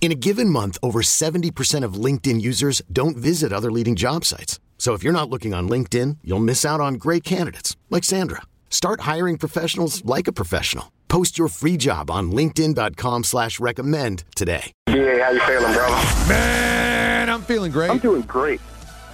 [0.00, 4.60] In a given month, over 70% of LinkedIn users don't visit other leading job sites.
[4.78, 8.42] So if you're not looking on LinkedIn, you'll miss out on great candidates like Sandra.
[8.70, 10.92] Start hiring professionals like a professional.
[11.08, 14.72] Post your free job on LinkedIn.com slash recommend today.
[14.88, 16.28] Yeah, how you feeling, brother?
[16.28, 17.90] Man, I'm feeling great.
[17.90, 18.60] I'm doing great.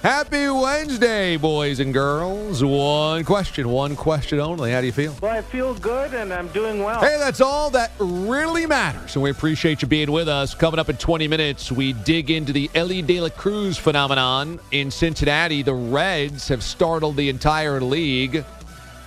[0.03, 2.61] Happy Wednesday, boys and girls.
[2.61, 4.69] One question, one question only.
[4.73, 5.15] How do you feel?
[5.21, 6.99] Well, I feel good and I'm doing well.
[6.99, 9.15] Hey, that's all that really matters.
[9.15, 10.55] And we appreciate you being with us.
[10.55, 14.91] Coming up in 20 minutes, we dig into the Elly De La Cruz phenomenon in
[14.91, 15.61] Cincinnati.
[15.61, 18.43] The Reds have startled the entire league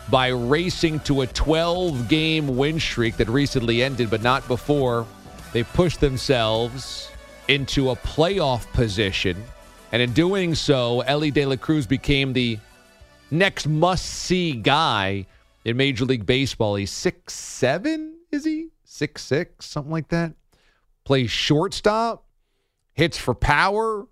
[0.09, 5.07] by racing to a 12 game win streak that recently ended, but not before.
[5.53, 7.11] They pushed themselves
[7.49, 9.45] into a playoff position.
[9.97, 12.59] And in doing so, Elly De La Cruz became the
[13.31, 15.25] next must see guy
[15.65, 16.75] in Major League Baseball.
[16.75, 18.69] He's six seven, is he?
[18.85, 20.35] Six six, something like that.
[21.05, 22.27] Plays shortstop,
[22.93, 24.07] hits for power,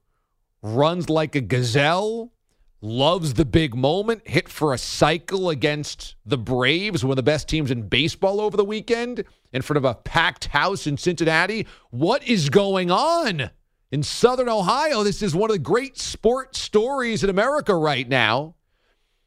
[0.62, 2.32] runs like a gazelle,
[2.80, 7.46] loves the big moment, hit for a cycle against the Braves, one of the best
[7.46, 11.66] teams in baseball over the weekend, in front of a packed house in Cincinnati.
[11.90, 13.50] What is going on?
[13.90, 15.02] In Southern Ohio.
[15.02, 18.54] This is one of the great sports stories in America right now.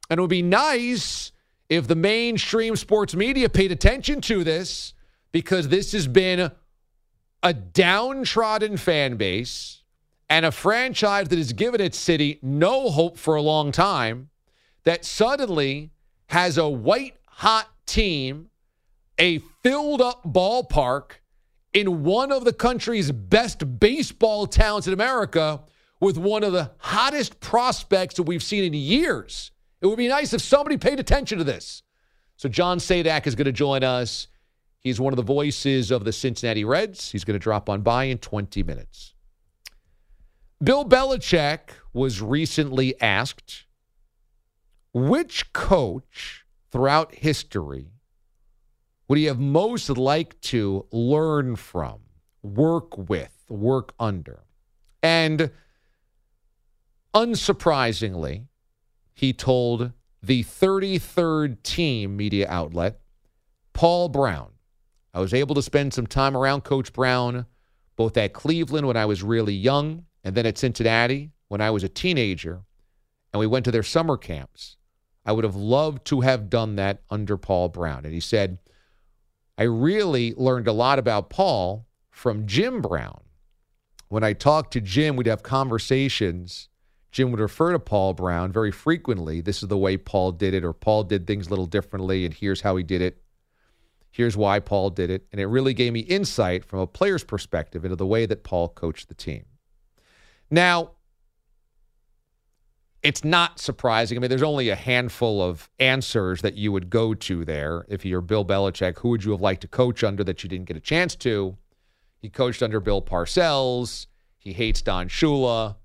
[0.10, 1.32] And it would be nice
[1.70, 4.94] if the mainstream sports media paid attention to this
[5.32, 6.52] because this has been
[7.44, 9.84] a downtrodden fan base
[10.30, 14.30] and a franchise that has given its city no hope for a long time
[14.84, 15.92] that suddenly
[16.28, 18.50] has a white hot team,
[19.18, 21.20] a filled up ballpark
[21.78, 25.62] in one of the country's best baseball towns in America
[26.00, 29.52] with one of the hottest prospects that we've seen in years.
[29.80, 31.84] It would be nice if somebody paid attention to this.
[32.36, 34.28] So, John Sadak is going to join us.
[34.80, 37.12] He's one of the voices of the Cincinnati Reds.
[37.12, 39.14] He's going to drop on by in 20 minutes.
[40.64, 43.66] Bill Belichick was recently asked
[44.94, 47.92] which coach throughout history
[49.08, 52.00] would he have most liked to learn from,
[52.42, 54.44] work with, work under?
[55.02, 55.52] And
[57.14, 58.48] unsurprisingly,
[59.14, 59.92] he told
[60.22, 63.00] the 33rd team media outlet,
[63.74, 64.52] Paul Brown.
[65.14, 67.46] I was able to spend some time around Coach Brown,
[67.96, 71.84] both at Cleveland when I was really young and then at Cincinnati when I was
[71.84, 72.64] a teenager,
[73.32, 74.76] and we went to their summer camps.
[75.26, 78.06] I would have loved to have done that under Paul Brown.
[78.06, 78.60] And he said,
[79.58, 83.22] I really learned a lot about Paul from Jim Brown.
[84.10, 86.70] When I talked to Jim, we'd have conversations.
[87.12, 89.42] Jim would refer to Paul Brown very frequently.
[89.42, 92.34] This is the way Paul did it, or Paul did things a little differently, and
[92.34, 93.22] here's how he did it.
[94.12, 95.28] Here's why Paul did it.
[95.32, 98.70] And it really gave me insight from a player's perspective into the way that Paul
[98.70, 99.46] coached the team.
[100.50, 100.92] Now,
[103.08, 104.18] it's not surprising.
[104.18, 107.86] I mean, there's only a handful of answers that you would go to there.
[107.88, 110.66] If you're Bill Belichick, who would you have liked to coach under that you didn't
[110.66, 111.56] get a chance to?
[112.20, 114.08] He coached under Bill Parcells.
[114.40, 115.78] He hates Don Shula,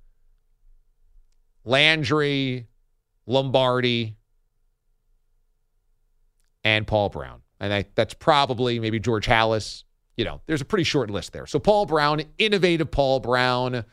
[1.65, 2.67] Landry,
[3.27, 4.17] Lombardi,
[6.65, 7.43] and Paul Brown.
[7.61, 9.85] And I, that's probably maybe George Halas.
[10.17, 11.47] You know, there's a pretty short list there.
[11.47, 13.85] So Paul Brown, innovative Paul Brown,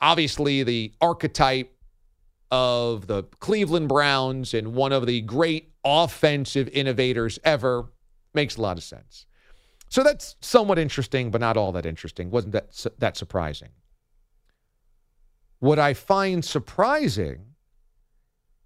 [0.00, 1.73] obviously the archetype
[2.54, 7.86] of the Cleveland Browns and one of the great offensive innovators ever.
[8.32, 9.26] Makes a lot of sense.
[9.88, 12.30] So that's somewhat interesting, but not all that interesting.
[12.30, 13.70] Wasn't that that surprising?
[15.58, 17.40] What I find surprising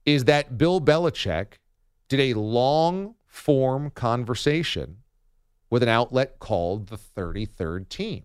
[0.04, 1.54] is that Bill Belichick
[2.08, 4.98] did a long form conversation
[5.70, 8.24] with an outlet called the 33rd team.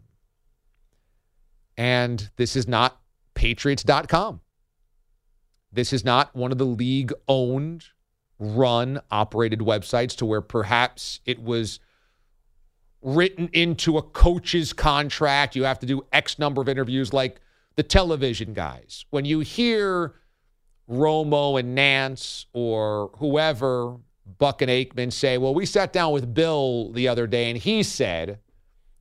[1.77, 3.00] And this is not
[3.33, 4.42] patriots.com.
[5.74, 7.86] This is not one of the league owned,
[8.38, 11.80] run, operated websites to where perhaps it was
[13.02, 15.56] written into a coach's contract.
[15.56, 17.42] You have to do X number of interviews like
[17.75, 19.06] the television guys.
[19.10, 20.14] When you hear
[20.90, 23.98] Romo and Nance or whoever,
[24.38, 27.81] Buck and Aikman say, well, we sat down with Bill the other day and he
[27.84, 28.40] said,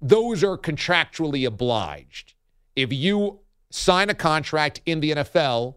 [0.00, 2.34] those are contractually obliged.
[2.74, 3.40] If you
[3.70, 5.76] sign a contract in the NFL,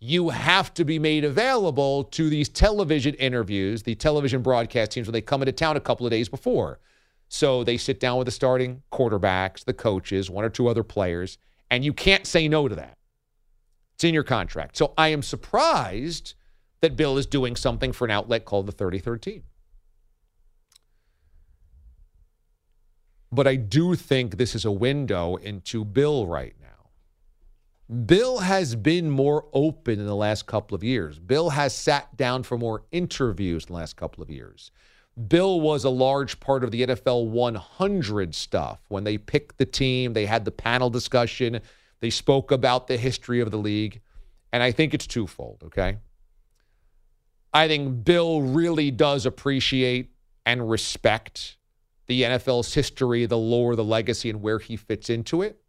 [0.00, 5.12] you have to be made available to these television interviews, the television broadcast teams when
[5.12, 6.78] they come into town a couple of days before.
[7.28, 11.36] So they sit down with the starting quarterbacks, the coaches, one or two other players,
[11.70, 12.96] and you can't say no to that.
[13.94, 14.76] It's in your contract.
[14.76, 16.34] So I am surprised
[16.80, 19.42] that Bill is doing something for an outlet called the 33rd team.
[23.30, 26.54] But I do think this is a window into Bill right.
[28.04, 31.18] Bill has been more open in the last couple of years.
[31.18, 34.70] Bill has sat down for more interviews in the last couple of years.
[35.26, 38.80] Bill was a large part of the NFL 100 stuff.
[38.88, 41.60] When they picked the team, they had the panel discussion,
[42.00, 44.00] they spoke about the history of the league.
[44.52, 45.96] And I think it's twofold, okay?
[47.52, 50.10] I think Bill really does appreciate
[50.44, 51.56] and respect
[52.06, 55.60] the NFL's history, the lore, the legacy, and where he fits into it.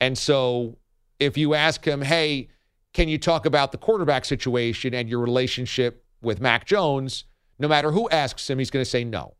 [0.00, 0.78] And so
[1.24, 2.48] if you ask him, hey,
[2.92, 7.24] can you talk about the quarterback situation and your relationship with Mac Jones?
[7.58, 9.34] No matter who asks him, he's going to say no.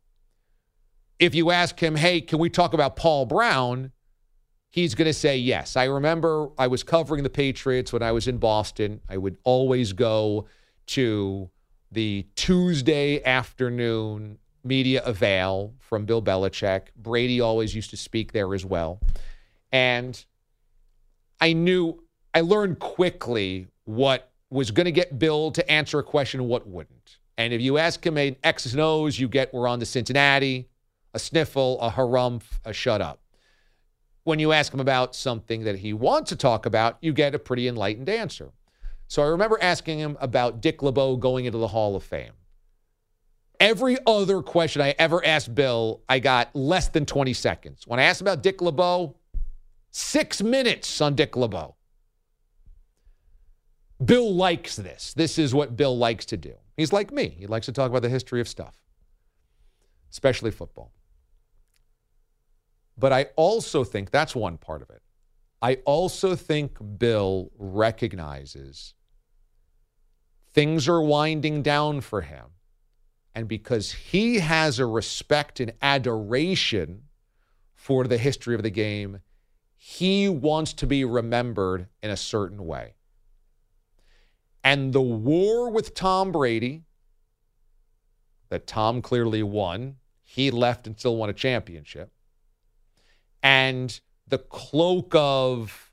[1.19, 3.91] If you ask him, hey, can we talk about Paul Brown?
[4.69, 5.77] He's going to say yes.
[5.77, 8.99] I remember I was covering the Patriots when I was in Boston.
[9.07, 10.47] I would always go
[10.87, 11.49] to
[11.91, 16.87] the Tuesday afternoon media avail from Bill Belichick.
[16.97, 18.99] Brady always used to speak there as well.
[19.71, 20.25] And
[21.39, 22.03] I knew,
[22.33, 27.17] I learned quickly what was going to get Bill to answer a question what wouldn't.
[27.37, 30.69] And if you ask him an X's and O's, you get we're on the Cincinnati,
[31.13, 33.21] a sniffle, a harumph, a shut up.
[34.23, 37.39] When you ask him about something that he wants to talk about, you get a
[37.39, 38.51] pretty enlightened answer.
[39.07, 42.31] So I remember asking him about Dick LeBeau going into the Hall of Fame.
[43.59, 47.83] Every other question I ever asked Bill, I got less than 20 seconds.
[47.85, 49.15] When I asked about Dick LeBeau,
[49.95, 51.73] six minutes on Dick LeBeau.
[54.03, 55.13] Bill likes this.
[55.13, 56.53] This is what Bill likes to do.
[56.75, 57.29] He's like me.
[57.29, 58.75] He likes to talk about the history of stuff,
[60.11, 60.91] especially football.
[62.97, 65.01] But I also think that's one part of it.
[65.61, 68.95] I also think Bill recognizes
[70.53, 72.47] things are winding down for him.
[73.33, 77.03] And because he has a respect and adoration
[77.73, 79.21] for the history of the game,
[79.87, 82.95] he wants to be remembered in a certain way.
[84.63, 86.85] And the war with Tom Brady,
[88.49, 92.11] that Tom clearly won, he left and still won a championship.
[93.43, 93.97] And
[94.27, 95.91] the cloak of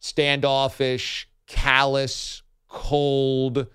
[0.00, 3.68] standoffish, callous, cold,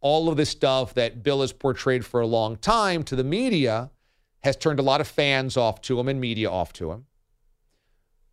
[0.00, 3.90] all of this stuff that Bill has portrayed for a long time to the media
[4.44, 7.06] has turned a lot of fans off to him and media off to him.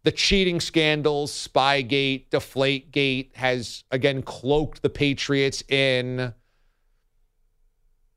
[0.08, 6.34] The cheating scandals, Spygate, Deflategate has again cloaked the Patriots in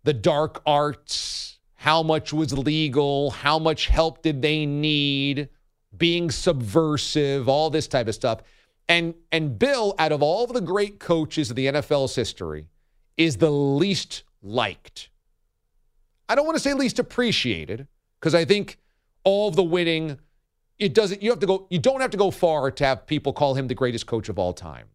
[0.04, 1.58] the dark arts.
[1.74, 3.32] How much was legal?
[3.32, 5.48] How much help did they need?
[5.96, 8.42] Being subversive, all this type of stuff.
[8.88, 12.68] And and Bill, out of all of the great coaches of the NFL's history,
[13.16, 15.10] is the least liked.
[16.28, 17.88] I don't want to say least appreciated
[18.20, 18.78] because I think
[19.24, 20.20] all of the winning
[20.80, 23.32] it doesn't you have to go you don't have to go far to have people
[23.32, 24.86] call him the greatest coach of all time.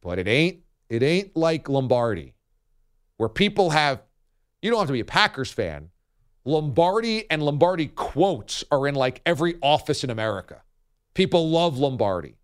[0.00, 2.34] But it ain't it ain't like Lombardi
[3.18, 4.02] where people have
[4.62, 5.90] you don't have to be a Packers fan.
[6.44, 10.62] Lombardi and Lombardi quotes are in like every office in America.
[11.12, 12.36] People love Lombardi.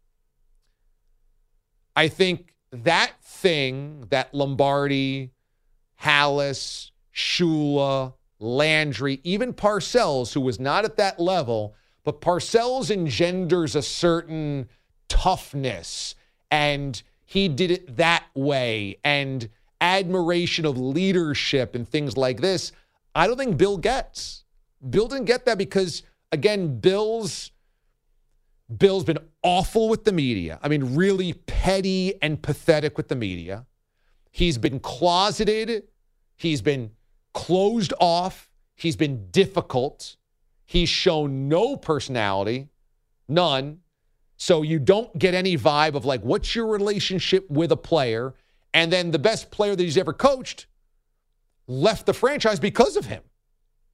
[1.95, 5.31] I think that thing that Lombardi,
[6.03, 13.83] Halas, Shula, Landry, even Parcells, who was not at that level, but Parcells engenders a
[13.83, 14.69] certain
[15.09, 16.15] toughness,
[16.51, 19.49] and he did it that way, and
[19.81, 22.73] admiration of leadership and things like this.
[23.15, 24.45] I don't think Bill gets.
[24.89, 27.51] Bill didn't get that because, again, Bill's
[28.79, 30.59] Bill's been awful with the media.
[30.63, 33.67] I mean, really petty and pathetic with the media.
[34.31, 35.85] He's been closeted.
[36.37, 36.93] He's been
[37.35, 38.51] closed off.
[38.75, 40.17] He's been difficult.
[40.73, 42.71] He's shown no personality,
[43.29, 43.81] none.
[44.38, 48.33] So you don't get any vibe of like, what's your relationship with a player?
[48.73, 50.64] And then the best player that he's ever coached
[51.67, 53.23] left the franchise because of him,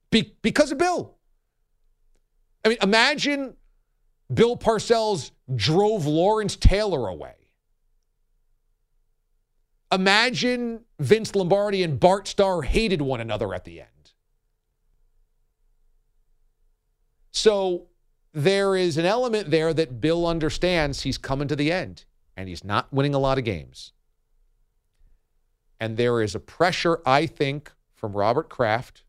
[0.09, 1.17] Be- because of Bill.
[2.63, 3.55] I mean, imagine
[4.33, 7.35] Bill Parcells drove Lawrence Taylor away.
[9.91, 13.98] Imagine Vince Lombardi and Bart Starr hated one another at the end.
[17.39, 17.87] So
[18.33, 22.03] there is an element there that Bill understands he's coming to the end
[22.35, 23.93] and he's not winning a lot of games.
[25.79, 29.05] And there is a pressure, I think, from Robert Kraft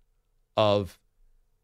[0.56, 1.00] of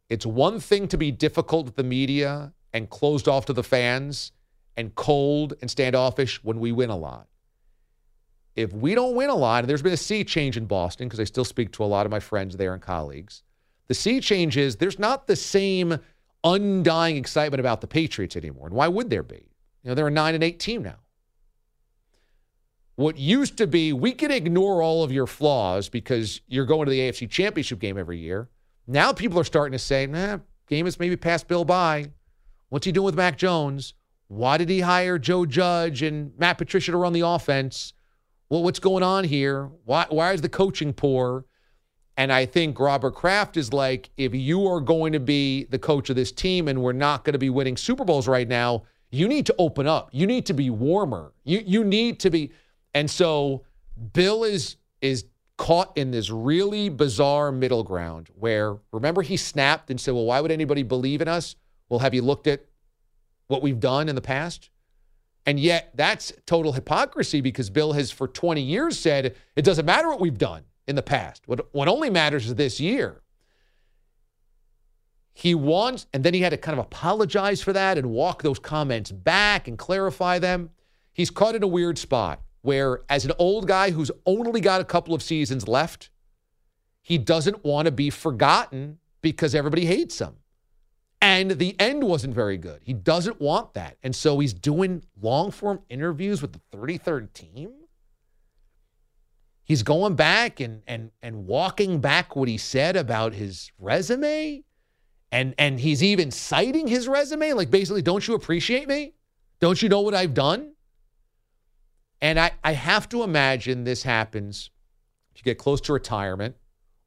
[0.09, 4.33] it's one thing to be difficult with the media and closed off to the fans
[4.77, 7.29] and cold and standoffish when we win a lot.
[8.57, 11.21] If we don't win a lot, and there's been a sea change in Boston because
[11.21, 13.45] I still speak to a lot of my friends there and colleagues,
[13.87, 16.01] the sea change is there's not the same
[16.45, 18.67] undying excitement about the Patriots anymore.
[18.67, 19.49] And why would there be?
[19.83, 20.97] You know, they're a nine and eight team now.
[22.97, 26.91] What used to be, we can ignore all of your flaws because you're going to
[26.91, 28.49] the AFC championship game every year.
[28.87, 32.11] Now people are starting to say, nah, game is maybe past Bill by.
[32.71, 33.95] What's he doing with Mac Jones?
[34.29, 37.93] Why did he hire Joe Judge and Matt Patricia to run the offense?
[38.49, 39.71] Well, what's going on here?
[39.85, 41.45] Why, why is the coaching poor?
[42.17, 46.09] And I think Robert Kraft is like, if you are going to be the coach
[46.09, 49.29] of this team and we're not going to be winning Super Bowls right now, you
[49.29, 50.09] need to open up.
[50.13, 51.33] You need to be warmer.
[51.45, 52.53] You you need to be.
[52.95, 53.65] And so
[54.13, 55.27] Bill is is
[55.59, 60.41] caught in this really bizarre middle ground where remember he snapped and said, "Well, why
[60.41, 61.55] would anybody believe in us?"
[61.89, 62.65] Well, have you looked at
[63.47, 64.71] what we've done in the past?
[65.45, 70.09] And yet that's total hypocrisy because Bill has for 20 years said it doesn't matter
[70.09, 71.43] what we've done in the past.
[71.47, 73.23] What, what only matters is this year.
[75.33, 78.59] He wants, and then he had to kind of apologize for that and walk those
[78.59, 80.71] comments back and clarify them.
[81.13, 84.85] He's caught in a weird spot where, as an old guy who's only got a
[84.85, 86.11] couple of seasons left,
[87.03, 90.37] he doesn't want to be forgotten because everybody hates him.
[91.21, 92.81] And the end wasn't very good.
[92.83, 93.97] He doesn't want that.
[94.03, 97.71] And so he's doing long form interviews with the 33rd team.
[99.67, 104.63] He's going back and and and walking back what he said about his resume.
[105.33, 109.15] And and he's even citing his resume like basically don't you appreciate me?
[109.59, 110.73] Don't you know what I've done?
[112.23, 114.71] And I I have to imagine this happens
[115.35, 116.55] if you get close to retirement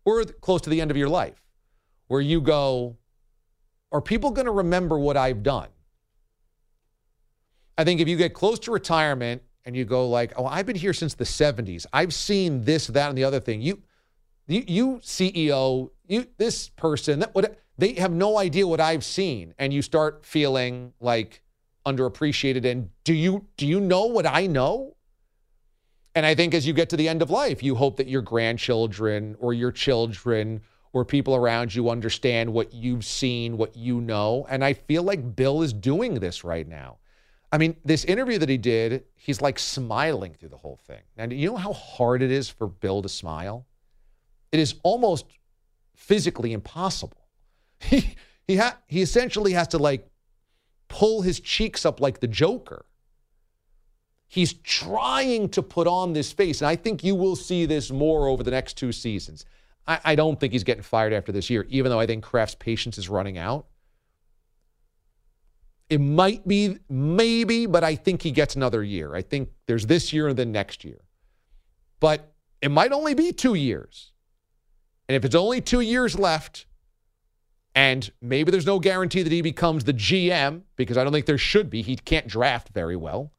[0.04, 1.42] or close to the end of your life
[2.08, 2.98] where you go
[3.94, 5.70] are people going to remember what I've done?
[7.78, 10.76] I think if you get close to retirement and you go like, "Oh, I've been
[10.76, 11.86] here since the 70s.
[11.94, 13.82] I've seen this, that and the other thing." You
[14.48, 19.54] you, you CEO, you this person, that what they have no idea what I've seen
[19.58, 21.42] and you start feeling like
[21.86, 24.96] underappreciated and do you do you know what I know?
[26.16, 28.22] And I think as you get to the end of life, you hope that your
[28.22, 30.62] grandchildren or your children
[30.92, 34.46] or people around you understand what you've seen, what you know.
[34.50, 36.98] And I feel like Bill is doing this right now.
[37.52, 41.02] I mean, this interview that he did, he's like smiling through the whole thing.
[41.18, 43.66] And you know how hard it is for Bill to smile?
[44.52, 45.26] It is almost
[45.96, 47.18] physically impossible.
[47.82, 48.16] He
[48.46, 50.10] he ha- he essentially has to like
[50.90, 52.84] pull his cheeks up like the Joker.
[54.28, 58.28] He's trying to put on this face, and I think you will see this more
[58.28, 59.46] over the next two seasons.
[59.88, 62.56] I, I don't think he's getting fired after this year, even though I think Kraft's
[62.56, 63.68] patience is running out.
[65.90, 69.16] It might be, maybe, but I think he gets another year.
[69.16, 71.00] I think there's this year and then next year.
[72.00, 72.32] But
[72.62, 74.12] it might only be two years.
[75.08, 76.68] And if it's only two years left,
[77.74, 81.38] and maybe there's no guarantee that he becomes the GM, because I don't think there
[81.40, 81.82] should be.
[81.82, 83.32] He can't draft very well.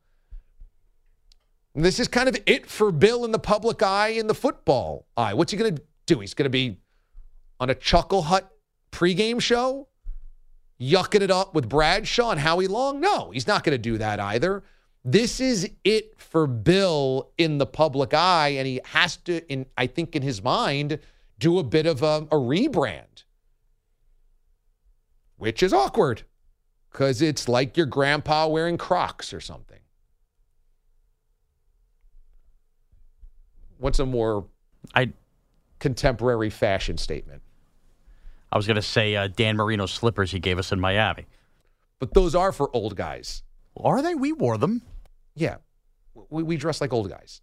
[1.74, 5.06] And this is kind of it for Bill in the public eye, in the football
[5.16, 5.34] eye.
[5.34, 6.18] What's he going to do?
[6.18, 6.78] He's going to be
[7.60, 8.50] on a Chuckle Hut
[8.90, 9.86] pregame show?
[10.80, 13.00] Yucking it up with Bradshaw and Howie Long?
[13.00, 14.62] No, he's not going to do that either.
[15.04, 19.86] This is it for Bill in the public eye, and he has to, in I
[19.86, 20.98] think, in his mind,
[21.38, 23.24] do a bit of a, a rebrand,
[25.36, 26.22] which is awkward
[26.90, 29.78] because it's like your grandpa wearing Crocs or something.
[33.78, 34.46] What's a more
[34.94, 35.12] I
[35.78, 37.42] contemporary fashion statement?
[38.52, 41.26] I was going to say uh, Dan Marino slippers he gave us in Miami.
[41.98, 43.42] But those are for old guys.
[43.76, 44.14] Are they?
[44.14, 44.82] We wore them.
[45.34, 45.56] Yeah,
[46.30, 47.40] we, we dress like old guys.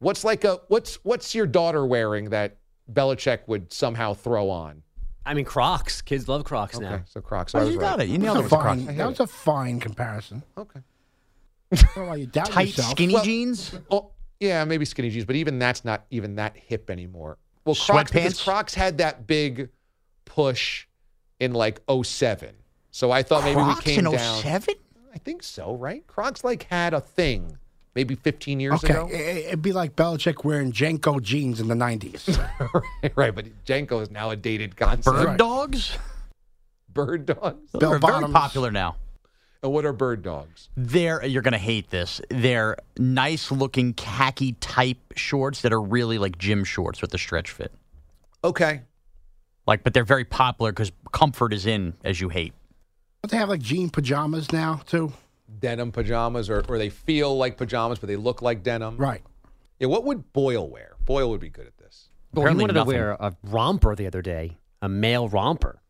[0.00, 2.58] What's like a what's what's your daughter wearing that
[2.92, 4.82] Belichick would somehow throw on?
[5.24, 6.02] I mean, Crocs.
[6.02, 7.02] Kids love Crocs Okay, now.
[7.06, 7.54] so Crocs.
[7.54, 8.08] Oh, I was you got it.
[8.08, 8.82] You That nailed it was with Crocs.
[8.84, 8.96] fine.
[8.96, 10.42] That was a fine comparison.
[10.58, 10.80] Okay.
[11.72, 12.90] I don't know why you doubt Tight, yourself.
[12.90, 13.74] skinny Well- jeans.
[13.90, 17.38] Oh, yeah, maybe skinny jeans, but even that's not even that hip anymore.
[17.64, 18.44] Well, Crocs because Sweatpants?
[18.44, 19.70] Crocs had that big
[20.24, 20.86] push
[21.40, 22.54] in like 07.
[22.90, 24.42] So I thought maybe Crocs we came in oh down.
[24.42, 24.74] 07?
[25.14, 26.06] I think so, right?
[26.06, 27.58] Crocs like had a thing
[27.94, 29.08] maybe 15 years Okay, ago.
[29.10, 32.36] it- it'd be like Belichick wearing JNCO jeans in the '90s.
[33.16, 35.04] right, but JNCO is now a dated concept.
[35.16, 35.38] Bird Right.
[35.38, 35.96] dogs?
[36.92, 37.70] Bird dogs.
[37.72, 38.96] They're Bell very popular now.
[39.62, 40.68] And what are bird dogs?
[40.76, 42.20] They're you're gonna hate this.
[42.28, 47.50] They're nice looking khaki type shorts that are really like gym shorts with the stretch
[47.50, 47.72] fit.
[48.44, 48.82] Okay.
[49.66, 52.52] Like, but they're very popular because comfort is in as you hate.
[53.22, 55.12] Don't they have like jean pajamas now too?
[55.60, 58.96] Denim pajamas, or, or they feel like pajamas, but they look like denim.
[58.96, 59.22] Right.
[59.78, 60.96] Yeah, what would Boyle wear?
[61.04, 62.08] Boyle would be good at this.
[62.32, 62.92] Well, he wanted nothing.
[62.92, 65.80] to wear a romper the other day, a male romper.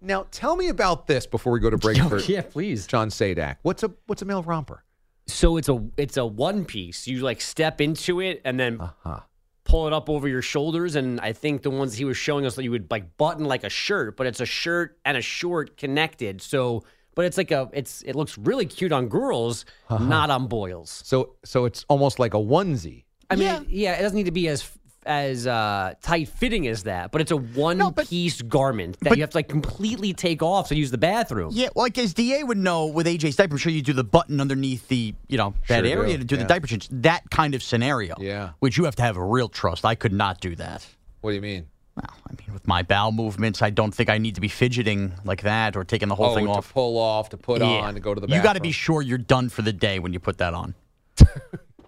[0.00, 2.86] Now, tell me about this before we go to break for yeah, please.
[2.86, 3.56] John Sadak.
[3.62, 4.84] What's a what's a male romper?
[5.26, 7.06] So it's a it's a one piece.
[7.06, 9.20] You like step into it and then Uh-huh.
[9.66, 10.96] Pull it up over your shoulders.
[10.96, 13.64] And I think the ones he was showing us that you would like button like
[13.64, 16.40] a shirt, but it's a shirt and a short connected.
[16.40, 20.02] So, but it's like a it's it looks really cute on girls, Uh-huh.
[20.04, 20.88] not on boys.
[21.04, 23.04] So so it's almost like a onesie.
[23.28, 24.70] I mean, yeah, it doesn't need to be as
[25.06, 29.22] as uh, tight fitting as that, but it's a one piece garment that but- you
[29.22, 31.50] have to like completely take off to use the bathroom.
[31.52, 34.04] Yeah, well, like as DA would know with AJ's diaper, I'm sure you do the
[34.04, 36.42] button underneath the, you know, that Sure area do, to do yeah.
[36.42, 36.88] the diaper change.
[36.90, 38.14] That kind of scenario.
[38.18, 38.50] Yeah.
[38.58, 39.84] Which you have to have a real trust.
[39.84, 40.86] I could not do that.
[41.20, 41.66] What do you mean?
[41.96, 45.12] Well, I mean, with my bowel movements, I don't think I need to be fidgeting
[45.24, 46.72] like that or taking the whole oh, thing to off.
[46.72, 47.68] pull off, to put Yeah.
[47.68, 48.38] on, to go to the bathroom.
[48.38, 50.74] You got to be sure you're done for the day when you put that on.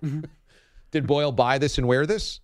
[0.91, 2.41] Did Boyle buy this and wear this?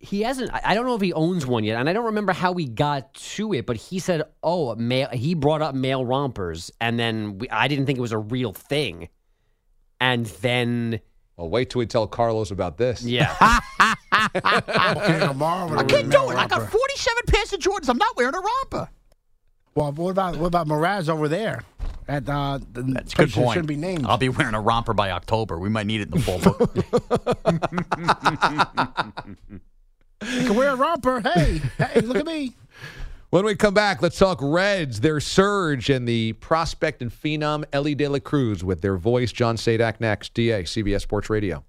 [0.00, 0.52] He hasn't.
[0.54, 2.66] I I don't know if he owns one yet, and I don't remember how we
[2.66, 3.66] got to it.
[3.66, 7.86] But he said, "Oh, male." He brought up male rompers, and then we, I didn't
[7.86, 9.08] think it was a real thing.
[10.00, 11.00] And then,
[11.36, 13.02] Well, wait till we tell Carlos about this.
[13.02, 13.34] yeah,
[14.36, 15.76] Okay, tomorrow.
[15.76, 16.36] I can't do it.
[16.36, 17.88] I got 47 pairs of Jordans.
[17.88, 18.88] I'm not wearing a romper.
[19.74, 21.62] Well, what about what about Mraz over there?
[22.06, 23.50] At uh, the That's a good point.
[23.54, 24.06] Shouldn't be named.
[24.06, 25.58] I'll be wearing a romper by October.
[25.58, 26.74] We might need it in the fall book.
[30.22, 31.20] You can wear a romper.
[31.20, 32.54] Hey, hey, look at me.
[33.30, 37.94] When we come back, let's talk Reds, their surge, and the prospect and phenom Elly
[37.94, 40.32] De La Cruz with their voice, John Sadak next.
[40.32, 41.62] DA, CBS Sports Radio.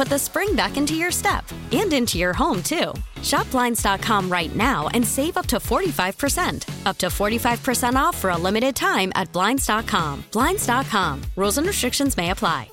[0.00, 2.94] put the spring back into your step and into your home, too.
[3.22, 6.86] Shop Blinds.com right now and save up to 45%.
[6.86, 10.24] Up to 45% off for a limited time at Blinds.com.
[10.32, 11.20] Blinds.com.
[11.36, 12.70] Rules and restrictions may apply.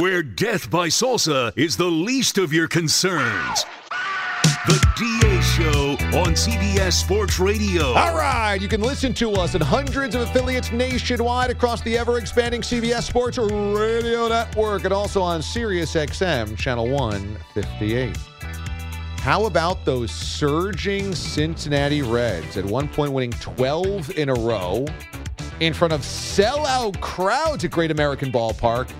[0.00, 3.66] Where death by salsa is the least of your concerns.
[4.44, 7.94] The DA Show on CBS Sports Radio.
[7.94, 12.18] All right, you can listen to us at hundreds of affiliates nationwide across the ever
[12.18, 18.16] expanding CBS Sports Radio Network and also on Sirius XM channel 158.
[19.18, 24.84] How about those surging Cincinnati Reds at one point winning 12 in a row
[25.60, 28.90] in front of sellout crowds at Great American Ballpark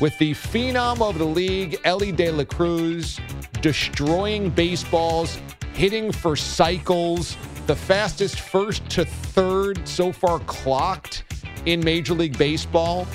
[0.00, 3.18] with the phenom of the league, Elly De La Cruz,
[3.64, 5.40] destroying baseballs,
[5.72, 7.34] hitting for cycles,
[7.66, 11.24] the fastest first to third so far clocked
[11.64, 13.06] in Major League Baseball.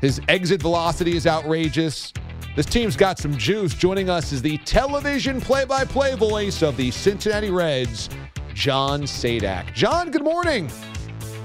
[0.00, 2.14] His exit velocity is outrageous.
[2.56, 3.74] This team's got some juice.
[3.74, 8.08] Joining us is the television play by play voice of the Cincinnati Reds,
[8.54, 9.74] John Sadak.
[9.74, 10.70] John, good morning.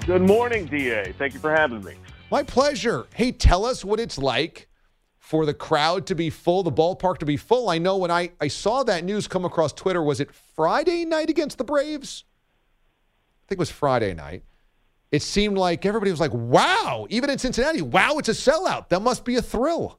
[0.06, 1.13] Good morning, DA.
[1.17, 1.95] Thank you for having me.
[2.32, 3.08] My pleasure.
[3.13, 4.69] Hey, tell us what it's like
[5.26, 7.68] for the crowd to be full, the ballpark to be full.
[7.68, 11.32] I know when I, I saw that news come across Twitter, was it Friday night
[11.32, 12.26] against the Braves?
[12.28, 14.44] I think it was Friday night.
[15.12, 18.90] It seemed like everybody was like, wow, even in Cincinnati, wow, it's a sellout.
[18.90, 19.98] That must be a thrill.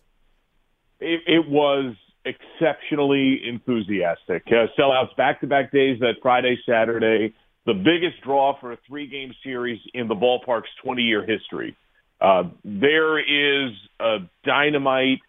[1.00, 4.44] It, it was exceptionally enthusiastic.
[4.46, 7.34] Uh, sellouts back to back days that Friday, Saturday,
[7.66, 11.76] the biggest draw for a three game series in the ballpark's 20 year history.
[12.20, 15.20] Uh, there is a dynamite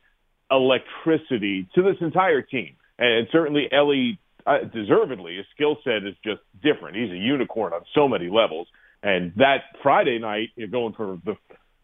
[0.50, 2.76] electricity to this entire team.
[2.97, 6.95] And certainly Elly, uh, deservedly, his skill set is just different.
[6.95, 8.67] He's a unicorn on so many levels.
[9.04, 11.36] And that Friday night, you're going for the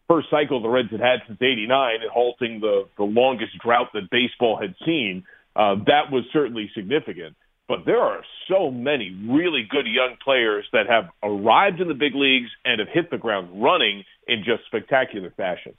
[0.08, 4.10] first cycle the Reds had had since '89 and halting the the longest drought that
[4.10, 5.24] baseball had seen.
[5.54, 7.36] Uh, that was certainly significant.
[7.66, 12.14] But there are so many really good young players that have arrived in the big
[12.14, 15.74] leagues and have hit the ground running in just spectacular fashion.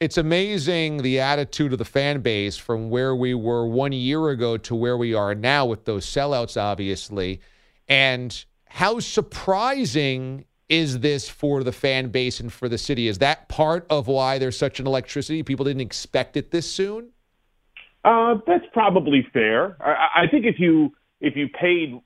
[0.00, 4.56] It's amazing the attitude of the fan base from where we were one year ago
[4.58, 7.40] to where we are now with those sellouts, obviously.
[7.88, 13.08] And how surprising is this for the fan base and for the city?
[13.08, 15.42] Is that part of why there's such an electricity?
[15.42, 17.10] People didn't expect it this soon.
[18.04, 19.76] Uh, that's probably fair.
[19.80, 22.00] I, I think if you if you paid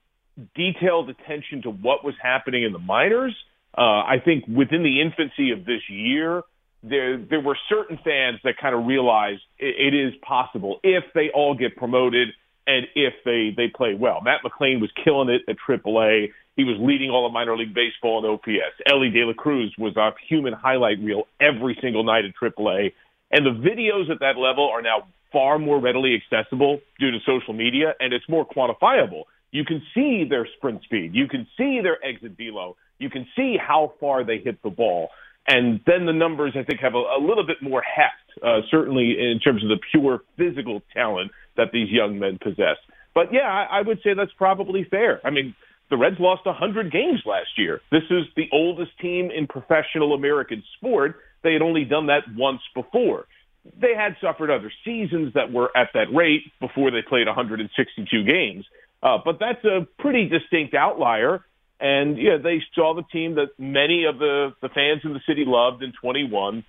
[0.55, 3.35] detailed attention to what was happening in the minors,
[3.77, 6.43] uh, I think within the infancy of this year,
[6.83, 11.31] there there were certain fans that kind of realized it, it is possible if they
[11.35, 12.29] all get promoted
[12.67, 14.21] and if they they play well.
[14.23, 16.33] Matt McLain was killing it at AAA.
[16.57, 18.81] He was leading all of minor league baseball in OPS.
[18.87, 22.93] Elly De La Cruz was a human highlight reel every single night at AAA.
[23.31, 27.55] And the videos at that level are now far more readily accessible due to social
[27.55, 29.25] media, and it's more quantifiable.
[29.53, 31.11] You can see their sprint speed.
[31.15, 32.77] You can see their exit velo.
[32.99, 35.09] You can see how far they hit the ball.
[35.49, 39.17] And then the numbers, I think, have a, a little bit more heft, uh, certainly
[39.19, 42.77] in terms of the pure physical talent that these young men possess.
[43.15, 45.21] But yeah, I, I would say that's probably fair.
[45.25, 45.55] I mean,
[45.91, 47.81] the Reds lost 100 games last year.
[47.91, 51.17] This is the oldest team in professional American sport.
[51.43, 53.27] They had only done that once before.
[53.65, 58.65] They had suffered other seasons that were at that rate before they played 162 games.
[59.03, 61.45] Uh, but that's a pretty distinct outlier.
[61.79, 65.45] And yeah, they saw the team that many of the, the fans in the city
[65.47, 66.65] loved in 21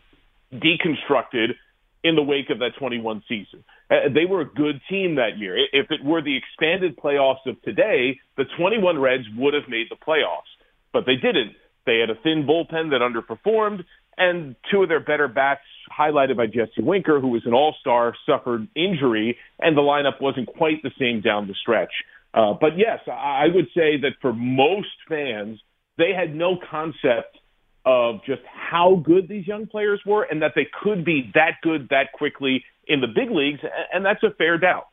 [0.53, 1.55] deconstructed
[2.03, 3.63] in the wake of that 21 season.
[3.89, 5.57] Uh, they were a good team that year.
[5.71, 9.95] If it were the expanded playoffs of today, the 21 Reds would have made the
[9.95, 10.49] playoffs,
[10.93, 11.55] but they didn't.
[11.85, 13.83] They had a thin bullpen that underperformed,
[14.17, 15.61] and two of their better bats,
[15.97, 20.47] highlighted by Jesse Winker, who was an all star, suffered injury, and the lineup wasn't
[20.47, 21.91] quite the same down the stretch.
[22.33, 25.59] Uh, but yes, I would say that for most fans,
[25.97, 27.37] they had no concept
[27.85, 31.87] of just how good these young players were and that they could be that good
[31.89, 33.59] that quickly in the big leagues,
[33.93, 34.87] and that's a fair doubt.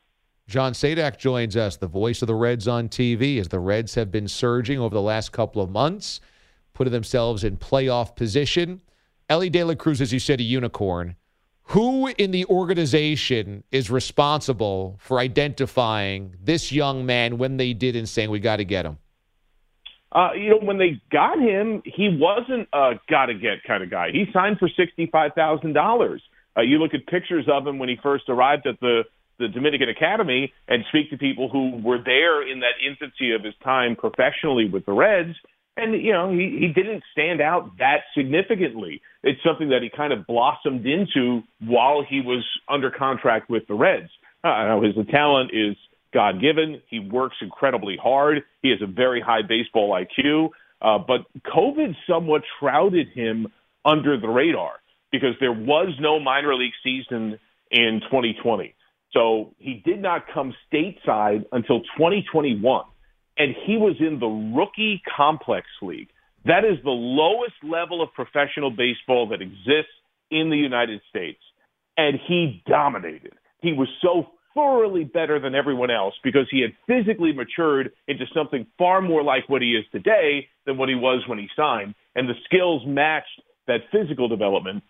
[0.47, 4.11] John Sadak joins us, the voice of the Reds on TV, as the Reds have
[4.11, 6.21] been surging over the last couple of months,
[6.79, 8.79] putting themselves in playoff position.
[9.27, 11.17] Elly De La Cruz, as you said, a unicorn.
[11.63, 18.07] Who in the organization is responsible for identifying this young man when they did and
[18.07, 18.97] saying, we got to get him?
[20.13, 24.11] Uh, you know, when they got him, he wasn't a gotta get kind of guy.
[24.13, 26.23] He signed for sixty-five thousand uh, dollars.
[26.57, 29.03] You look at pictures of him when he first arrived at the
[29.37, 33.53] the Dominican Academy and speak to people who were there in that infancy of his
[33.63, 35.35] time professionally with the Reds,
[35.81, 39.01] and you know he he didn't stand out that significantly.
[39.23, 43.73] It's something that he kind of blossomed into while he was under contract with the
[43.73, 44.09] Reds.
[44.43, 45.75] Uh, his talent is
[46.13, 46.81] God given.
[46.89, 48.43] He works incredibly hard.
[48.61, 50.49] He has a very high baseball IQ.
[50.81, 53.47] Uh, but COVID somewhat shrouded him
[53.83, 54.73] under the radar
[55.11, 57.37] because there was no minor league season
[57.71, 58.73] in 2020.
[59.11, 62.85] So he did not come stateside until 2021.
[63.39, 66.09] And he was in the rookie complex league.
[66.45, 69.91] That is the lowest level of professional baseball that exists
[70.29, 71.39] in the United States.
[71.97, 73.33] And he dominated.
[73.61, 78.65] He was so thoroughly better than everyone else because he had physically matured into something
[78.77, 81.95] far more like what he is today than what he was when he signed.
[82.15, 84.83] And the skills matched that physical development.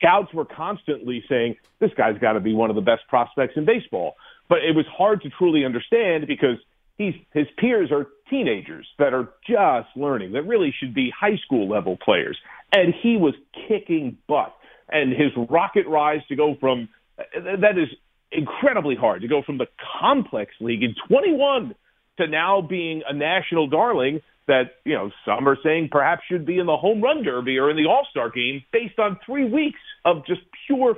[0.00, 3.64] Scouts were constantly saying, this guy's got to be one of the best prospects in
[3.64, 4.16] baseball.
[4.48, 6.58] But it was hard to truly understand because
[6.96, 11.68] he's, his peers are teenagers that are just learning, that really should be high school
[11.68, 12.38] level players.
[12.72, 13.34] And he was
[13.68, 14.54] kicking butt.
[14.88, 17.88] and his rocket rise to go from that is
[18.32, 19.66] incredibly hard to go from the
[20.00, 21.74] complex league in 21
[22.18, 26.58] to now being a national darling that you know some are saying perhaps should be
[26.58, 29.80] in the home run derby or in the All Star game based on three weeks
[30.04, 30.96] of just pure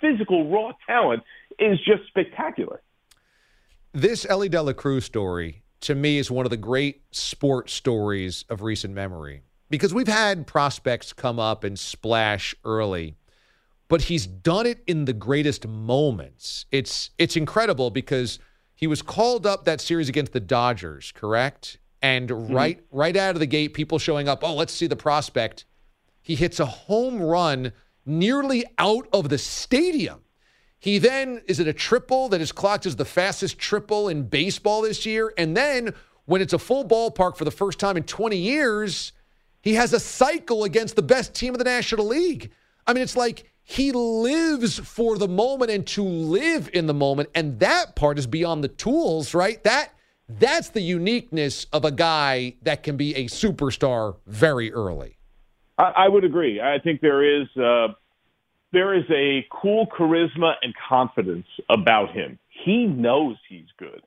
[0.00, 1.22] physical raw talent
[1.58, 2.80] is just spectacular.
[3.92, 8.44] This Elly De La Cruz story to me is one of the great sports stories
[8.48, 9.42] of recent memory.
[9.68, 13.16] Because we've had prospects come up and splash early
[13.92, 16.64] but he's done it in the greatest moments.
[16.72, 18.38] It's it's incredible because
[18.74, 21.76] he was called up that series against the Dodgers correct?
[22.00, 22.54] And mm-hmm.
[22.54, 25.66] right right out of the gate people showing up oh let's see the prospect.
[26.22, 27.72] He hits a home run
[28.06, 30.22] nearly out of the stadium
[30.82, 34.82] he then is it a triple that is clocked as the fastest triple in baseball
[34.82, 35.94] this year and then
[36.26, 39.12] when it's a full ballpark for the first time in 20 years
[39.62, 42.50] he has a cycle against the best team of the National League.
[42.86, 47.30] I mean, it's like he lives for the moment and to live in the moment.
[47.34, 49.62] And that part is beyond the tools, right?
[49.62, 49.94] That
[50.28, 55.16] that's the uniqueness of a guy that can be a superstar very early.
[55.78, 56.60] I, I would agree.
[56.60, 57.88] I think there is uh,
[58.72, 62.38] there is a cool charisma and confidence about him.
[62.64, 64.02] He knows he's good.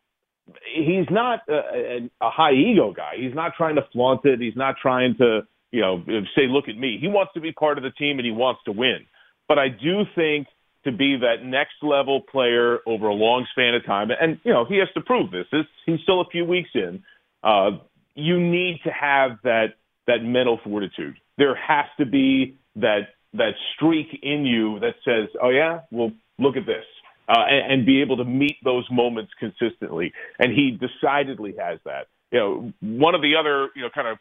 [0.76, 3.14] He's not a, a high ego guy.
[3.18, 4.40] He's not trying to flaunt it.
[4.40, 6.04] He's not trying to you know
[6.36, 6.98] say look at me.
[7.00, 9.06] He wants to be part of the team and he wants to win.
[9.48, 10.48] But I do think
[10.84, 14.66] to be that next level player over a long span of time, and you know
[14.66, 15.46] he has to prove this.
[15.86, 17.04] he's still a few weeks in.
[17.44, 17.72] Uh,
[18.14, 19.74] you need to have that
[20.08, 21.16] that mental fortitude.
[21.38, 26.58] There has to be that that streak in you that says, "Oh yeah, well look
[26.58, 26.86] at this,"
[27.28, 30.14] uh, and, and be able to meet those moments consistently.
[30.40, 32.08] And he decidedly has that.
[32.32, 34.18] You know, one of the other you know kind of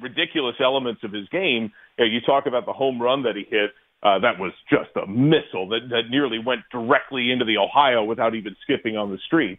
[0.00, 1.72] ridiculous elements of his game.
[1.98, 3.70] You, know, you talk about the home run that he hit.
[4.00, 8.36] Uh, that was just a missile that, that nearly went directly into the Ohio without
[8.36, 9.58] even skipping on the street.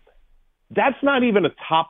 [0.74, 1.90] That's not even a top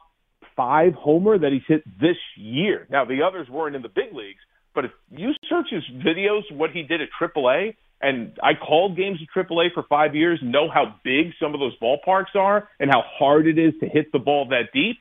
[0.56, 2.88] five homer that he's hit this year.
[2.90, 4.40] Now the others weren't in the big leagues,
[4.74, 9.20] but if you search his videos, what he did at AAA, and I called games
[9.22, 13.04] at AAA for five years, know how big some of those ballparks are and how
[13.06, 14.98] hard it is to hit the ball that deep.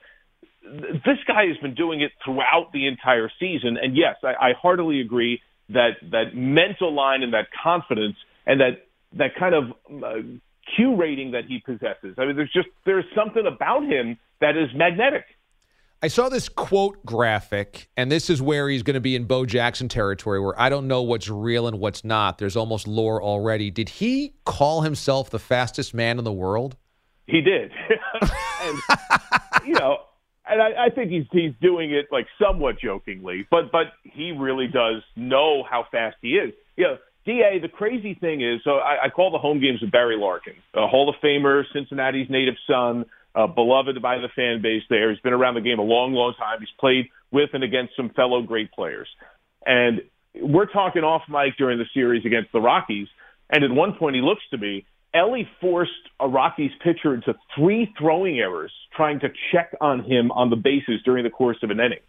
[0.62, 5.00] This guy has been doing it throughout the entire season, and yes, I, I heartily
[5.00, 9.64] agree that that mental line and that confidence and that that kind of
[10.02, 10.22] uh,
[10.76, 12.16] Q rating that he possesses.
[12.18, 15.24] I mean, there's just there's something about him that is magnetic.
[16.00, 19.44] I saw this quote graphic, and this is where he's going to be in Bo
[19.44, 22.38] Jackson territory, where I don't know what's real and what's not.
[22.38, 23.72] There's almost lore already.
[23.72, 26.76] Did he call himself the fastest man in the world?
[27.26, 27.72] He did,
[28.62, 28.78] and
[29.66, 29.98] you know,
[30.46, 34.68] and I, I think he's he's doing it like somewhat jokingly, but but he really
[34.68, 36.54] does know how fast he is.
[36.76, 37.58] You know, DA.
[37.60, 40.86] The crazy thing is, so I, I call the home games with Barry Larkin, a
[40.86, 45.10] Hall of Famer, Cincinnati's native son, uh, beloved by the fan base there.
[45.10, 46.60] He's been around the game a long, long time.
[46.60, 49.08] He's played with and against some fellow great players,
[49.64, 50.00] and
[50.34, 53.08] we're talking off mic during the series against the Rockies.
[53.50, 57.92] And at one point, he looks to me Elly forced a Rockies pitcher into three
[57.98, 61.80] throwing errors trying to check on him on the bases during the course of an
[61.80, 62.00] inning.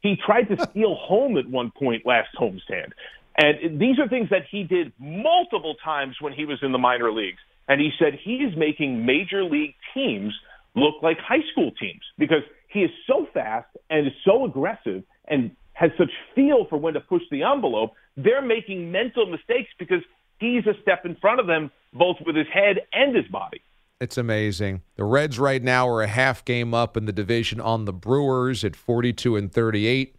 [0.00, 2.92] He tried to steal home at one point last homestand.
[3.38, 7.12] And these are things that he did multiple times when he was in the minor
[7.12, 7.38] leagues.
[7.68, 10.32] And he said he is making major league teams
[10.76, 15.50] look like high school teams because he is so fast and is so aggressive and
[15.72, 17.92] has such feel for when to push the envelope.
[18.16, 20.02] They're making mental mistakes because
[20.38, 23.60] he's a step in front of them, both with his head and his body.
[24.00, 24.82] It's amazing.
[24.96, 28.62] The Reds right now are a half game up in the division on the Brewers
[28.62, 30.16] at 42 and 38.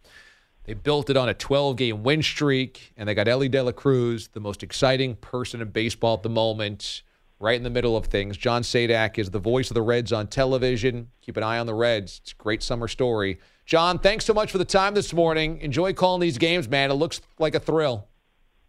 [0.64, 3.72] They built it on a 12 game win streak, and they got Elly De La
[3.72, 7.02] Cruz, the most exciting person in baseball at the moment,
[7.40, 8.36] right in the middle of things.
[8.36, 11.08] John Sadak is the voice of the Reds on television.
[11.20, 12.20] Keep an eye on the Reds.
[12.22, 13.38] It's a great summer story.
[13.64, 15.58] John, thanks so much for the time this morning.
[15.60, 16.90] Enjoy calling these games, man.
[16.90, 18.08] It looks like a thrill.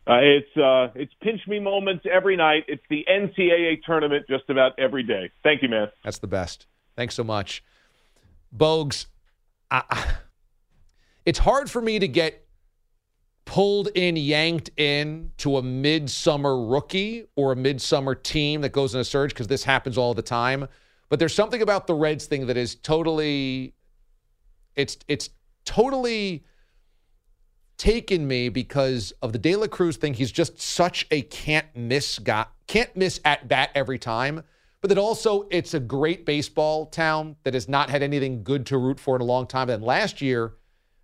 [0.07, 2.63] Uh, it's uh, it's pinch me moments every night.
[2.67, 5.29] It's the NCAA tournament just about every day.
[5.43, 5.89] Thank you, man.
[6.03, 6.65] That's the best.
[6.95, 7.63] Thanks so much,
[8.55, 9.05] Bogues.
[9.69, 10.15] I,
[11.25, 12.43] it's hard for me to get
[13.49, 19.01] pulled in, yanked in to a midsummer rookie or a midsummer team that goes in
[19.01, 20.67] a surge because this happens all the time.
[21.09, 23.73] But there's something about the Reds thing that is totally,
[24.75, 25.31] it's it's
[25.65, 26.45] totally
[27.77, 30.13] taken me because of the De La Cruz thing.
[30.13, 34.43] He's just such a can't miss guy, can't miss at bat every time.
[34.81, 38.77] But that also it's a great baseball town that has not had anything good to
[38.77, 39.71] root for in a long time.
[39.71, 40.53] And last year,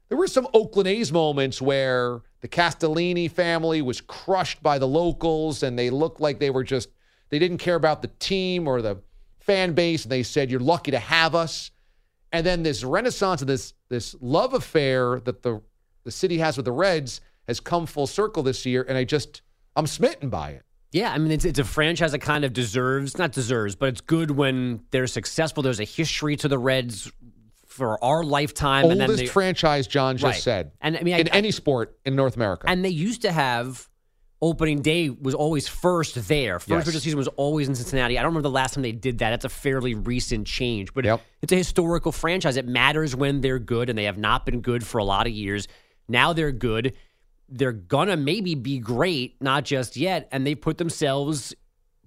[0.09, 5.63] there were some Oakland A's moments where the Castellini family was crushed by the locals,
[5.63, 6.89] and they looked like they were just
[7.29, 9.01] they didn't care about the team or the
[9.39, 10.03] fan base.
[10.03, 11.71] And they said, "You're lucky to have us."
[12.31, 15.59] And then this renaissance of this this love affair that the
[16.03, 19.41] the city has with the Reds has come full circle this year, and I just
[19.75, 20.61] I'm smitten by it.
[20.91, 24.01] Yeah, I mean it's it's a franchise that kind of deserves not deserves, but it's
[24.01, 25.63] good when they're successful.
[25.63, 27.11] There's a history to the Reds
[27.75, 28.85] for our lifetime.
[28.85, 30.41] Oldest and then they, franchise, John just Right.
[30.41, 32.65] said, And I mean, I- in any sport in North America.
[32.69, 33.89] and they used to have
[34.41, 36.59] opening day was always first there.
[36.59, 36.85] First Yes.
[36.85, 38.17] regular season was always in Cincinnati.
[38.17, 39.31] I don't remember the last time they did that.
[39.31, 41.21] That's a fairly recent change, but Yep.
[41.41, 42.55] it's a historical franchise.
[42.55, 45.33] It matters when they're good, and they have not been good for a lot of
[45.33, 45.67] years.
[46.07, 46.93] Now they're good.
[47.49, 51.53] They're gonna maybe be great, not just yet, and they put themselves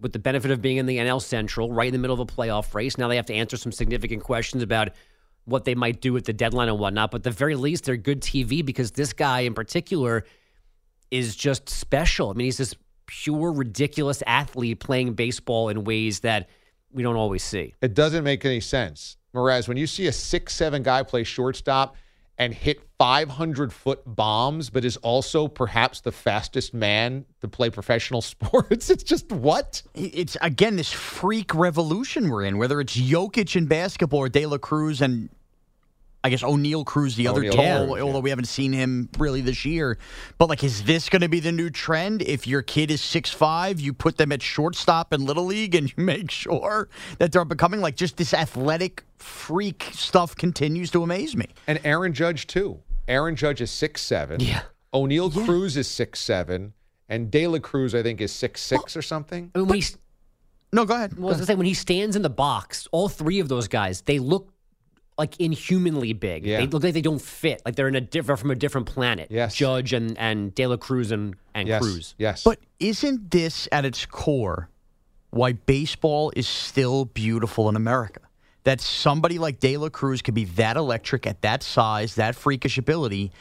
[0.00, 2.26] with the benefit of being in the NL Central, right in the middle of a
[2.26, 2.96] playoff race.
[2.98, 4.90] Now they have to answer some significant questions about
[5.48, 7.10] what they might do at the deadline and whatnot.
[7.10, 10.24] But at the very least, they're good TV because this guy in particular
[11.10, 12.30] is just special.
[12.30, 12.74] I mean, he's this
[13.06, 16.48] pure, ridiculous athlete playing baseball in ways that
[16.92, 17.74] we don't always see.
[17.80, 19.16] It doesn't make any sense.
[19.32, 21.96] Whereas when you see a six seven guy play shortstop
[22.38, 28.20] and hit 500 foot bombs, but is also perhaps the fastest man to play professional
[28.22, 29.82] sports, it's just what?
[29.94, 34.58] It's again this freak revolution we're in, whether it's Jokic in basketball or De La
[34.58, 35.28] Cruz and
[36.24, 39.40] I guess Oneil Cruz, the other Oneil tall, Cruz, although we haven't seen him really
[39.40, 39.98] this year.
[40.36, 42.22] But like, is this going to be the new trend?
[42.22, 45.88] If your kid is six five, you put them at shortstop in little league, and
[45.96, 51.36] you make sure that they're becoming like just this athletic freak stuff continues to amaze
[51.36, 51.46] me.
[51.66, 52.80] And Aaron Judge too.
[53.06, 54.40] Aaron Judge is six seven.
[54.40, 54.62] Yeah.
[54.92, 56.72] Oneil Cruz is six seven,
[57.08, 59.52] and De La Cruz I think is six six or something.
[59.54, 59.86] I mean, when he,
[60.72, 61.16] No, go ahead.
[61.16, 63.68] well, I was gonna say, when he stands in the box, all three of those
[63.68, 64.52] guys, they look
[65.18, 66.46] like inhumanly big.
[66.46, 66.58] Yeah.
[66.60, 67.60] They look like they don't fit.
[67.66, 69.28] Like they're in a different from a different planet.
[69.30, 69.54] Yes.
[69.54, 72.14] Judge and and De La Cruz and and Yes, Cruz.
[72.18, 72.44] yes.
[72.44, 74.68] But isn't this at its core
[75.30, 78.20] why baseball is still beautiful in America?
[78.64, 82.76] That somebody like De La Cruz could be that electric at that size, that freakish
[82.78, 83.32] ability,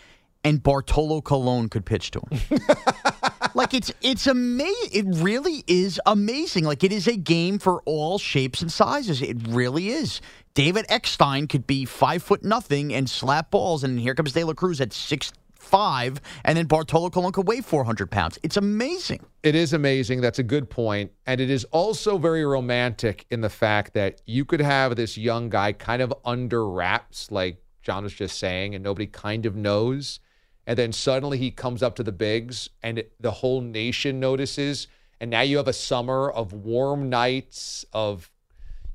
[0.44, 2.60] and Bartolo Colon could pitch to him.
[3.54, 4.90] like it's it's amazing.
[4.94, 6.63] It really is amazing.
[6.63, 9.22] Like it is a game for all shapes and sizes.
[9.22, 10.22] It really is.
[10.58, 14.54] David Eckstein could be five foot nothing and slap balls, and here comes De La
[14.54, 18.39] Cruz at six five, and then Bartolo Colon could weigh four hundred pounds.
[18.41, 19.24] It's amazing.
[19.43, 20.22] It is amazing.
[20.22, 21.12] That's a good point.
[21.28, 25.50] And it is also very romantic in the fact that you could have this young
[25.50, 30.20] guy kind of under wraps, like John was just saying, and nobody kind of knows.
[30.65, 34.88] And then suddenly he comes up to the bigs and it, the whole nation notices.
[35.22, 38.32] And now you have a summer of warm nights, of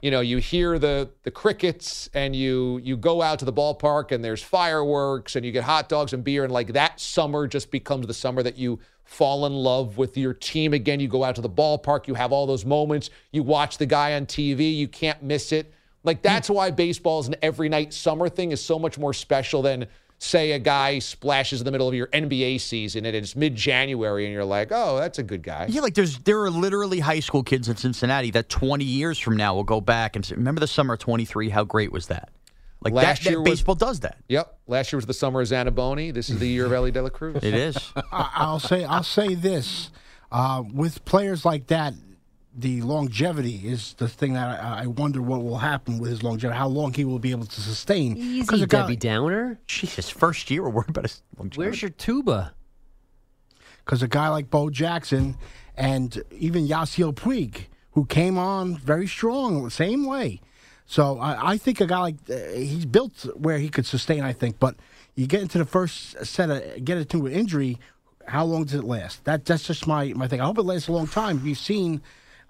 [0.03, 4.11] you know, you hear the the crickets and you you go out to the ballpark
[4.11, 7.71] and there's fireworks and you get hot dogs and beer and like that summer just
[7.71, 10.99] becomes the summer that you fall in love with your team again.
[10.99, 14.15] You go out to the ballpark, you have all those moments, you watch the guy
[14.15, 15.73] on TV, you can't miss it.
[16.03, 19.63] Like that's why baseball is an every night summer thing is so much more special
[19.63, 19.87] than
[20.23, 24.33] say a guy splashes in the middle of your NBA season and it's mid-January and
[24.33, 27.43] you're like, "Oh, that's a good guy." Yeah, like there's there are literally high school
[27.43, 30.67] kids in Cincinnati that 20 years from now will go back and say, remember the
[30.69, 31.49] summer of 23?
[31.49, 32.29] How great was that?
[32.81, 34.17] Like Last that, year that was- baseball does that.
[34.29, 34.59] Yep.
[34.67, 36.13] Last year was the summer of Zanaboni.
[36.15, 37.37] This is the year of Elly De La Cruz.
[37.43, 37.77] It is.
[37.97, 39.91] I, I'll say I'll say this:
[40.31, 41.95] uh, with players like that,
[42.55, 46.57] the longevity is the thing that I, I wonder what will happen with his longevity.
[46.57, 48.17] How long he will be able to sustain?
[48.17, 49.59] Easy, Debbie Downer.
[49.67, 51.59] Jesus, first year we're worried about his longevity.
[51.59, 52.55] Where's your tuba?
[53.85, 55.37] because a guy like Bo Jackson
[55.77, 60.41] and even Yasiel Puig, who came on very strong, same way.
[60.87, 64.23] So I, I think a guy like uh, he's built where he could sustain.
[64.23, 64.77] I think, but
[65.15, 67.79] you get into the first set of get into an injury.
[68.27, 69.25] How long does it last?
[69.25, 70.41] That that's just my my thing.
[70.41, 71.43] I hope it lasts a long time.
[71.43, 72.03] We've seen,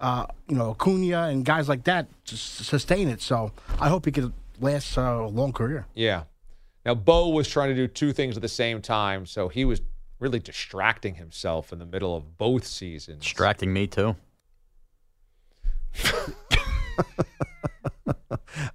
[0.03, 3.23] uh, you know, Acuna and guys like that just sustain it.
[3.23, 5.87] So I hope he could last uh, a long career.
[5.95, 6.25] Yeah.
[6.85, 9.81] Now, Bo was trying to do two things at the same time, so he was
[10.19, 13.23] really distracting himself in the middle of both seasons.
[13.23, 14.17] Distracting me too.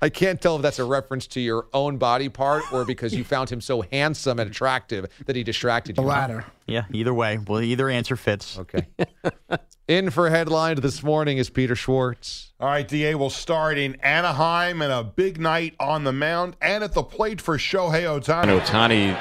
[0.02, 3.24] I can't tell if that's a reference to your own body part or because you
[3.26, 6.04] found him so handsome and attractive that he distracted you.
[6.04, 6.46] The latter.
[6.66, 7.40] Yeah, either way.
[7.46, 8.58] Well, either answer fits.
[8.60, 8.88] Okay.
[9.88, 12.52] In for headlines this morning is Peter Schwartz.
[12.60, 16.84] All right, DA will start in Anaheim and a big night on the mound and
[16.84, 18.60] at the plate for Shohei Ohtani.
[18.60, 19.14] Ohtani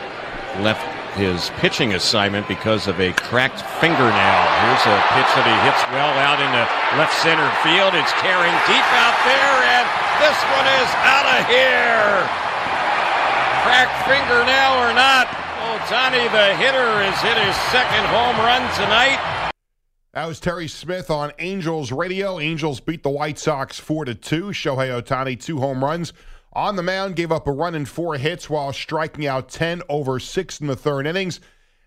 [0.64, 0.82] left
[1.16, 4.42] his pitching assignment because of a cracked fingernail.
[4.68, 6.62] Here's a pitch that he hits well out into
[7.00, 7.96] left center field.
[7.96, 9.65] It's tearing deep out there, and
[10.20, 12.24] this one is out of here.
[13.62, 15.26] Cracked fingernail or not,
[15.60, 19.50] Ohtani, the hitter, has hit his second home run tonight.
[20.14, 22.38] That was Terry Smith on Angels Radio.
[22.40, 24.44] Angels beat the White Sox 4 to 2.
[24.46, 26.14] Shohei Ohtani, two home runs.
[26.54, 30.18] On the mound, gave up a run and four hits while striking out 10 over
[30.18, 31.40] 6 in the third innings.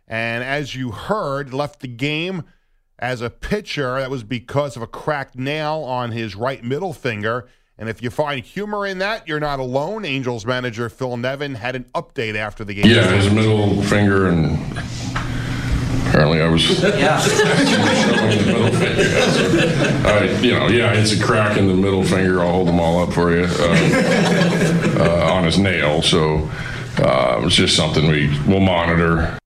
[0.08, 2.44] And as you heard, left the game
[3.00, 4.00] as a pitcher.
[4.00, 7.48] That was because of a cracked nail on his right middle finger.
[7.80, 10.04] And if you find humor in that, you're not alone.
[10.04, 12.86] Angels manager Phil Nevin had an update after the game.
[12.86, 14.60] Yeah, his middle finger and
[16.10, 16.84] apparently I was.
[17.00, 17.22] Yeah.
[20.06, 22.42] I, you know, yeah, it's a crack in the middle finger.
[22.42, 26.02] I'll hold them all up for you uh, uh, on his nail.
[26.02, 26.50] So
[26.98, 29.38] uh, it's just something we will monitor.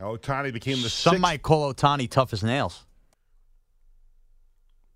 [0.00, 2.84] Ohtani became the Some might call Ohtani tough as nails.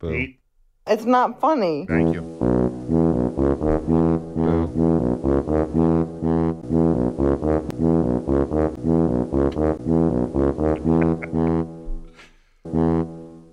[0.02, 0.40] Eight.
[0.88, 1.86] It's not funny.
[1.86, 2.51] Thank you.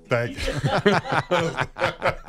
[0.10, 0.54] Thank you.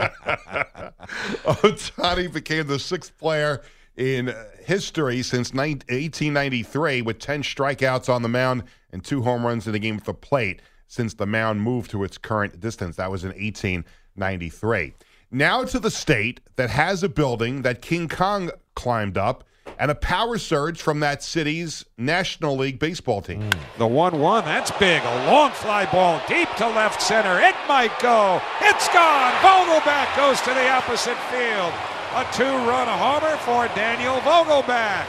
[1.44, 3.62] Oh, Ohtani became the sixth player
[3.96, 4.34] in
[4.64, 9.78] history since 1893 with 10 strikeouts on the mound and two home runs in the
[9.78, 12.96] game at the plate since the mound moved to its current distance.
[12.96, 14.94] That was in 1893.
[15.33, 19.45] Now to the state that has a building that King Kong climbed up
[19.78, 23.43] and a power surge from that city's National League baseball team.
[23.43, 23.78] Mm.
[23.78, 25.01] The 1 1, that's big.
[25.05, 27.39] A long fly ball deep to left center.
[27.39, 28.43] It might go.
[28.61, 29.33] It's gone.
[29.35, 31.72] Vogelbach goes to the opposite field.
[32.16, 35.07] A two run homer for Daniel Vogelbach.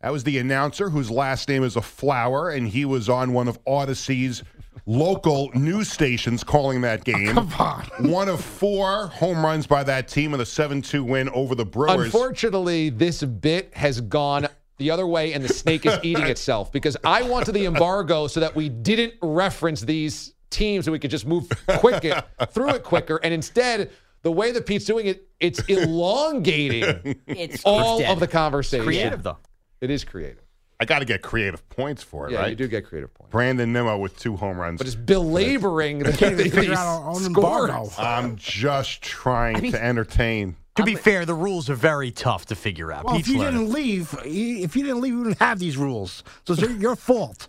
[0.00, 3.46] That was the announcer whose last name is a flower, and he was on one
[3.46, 4.42] of Audacy's
[4.90, 7.34] local news stations calling that oh, game.
[7.34, 7.84] Come on.
[8.10, 11.64] One of four home runs by that team in a 7 2 win over the
[11.64, 12.06] Brewers.
[12.06, 16.96] Unfortunately, this bit has gone the other way, and the snake is eating itself because
[17.04, 21.26] I wanted the embargo so that we didn't reference these teams and we could just
[21.26, 23.20] move quick it, through it quicker.
[23.22, 23.90] And instead,
[24.22, 28.10] the way that Pete's doing it, it's elongating It's all dead.
[28.10, 28.84] of the conversation.
[28.84, 29.38] Creative, though.
[29.80, 30.49] It is creative.
[30.80, 32.48] I got to get creative points for it, Yeah, right?
[32.50, 33.30] you do get creative points.
[33.30, 34.78] Brandon Nimmo with two home runs.
[34.78, 37.90] But it's belaboring the, Can't even these figure out our embargo.
[37.98, 40.56] I'm just trying to entertain.
[40.76, 43.04] To be fair, the rules are very tough to figure out.
[43.04, 43.60] Well, Pete's if you learning.
[43.60, 46.24] didn't leave, if you didn't leave, we wouldn't have these rules.
[46.46, 47.48] So it's your- your fault,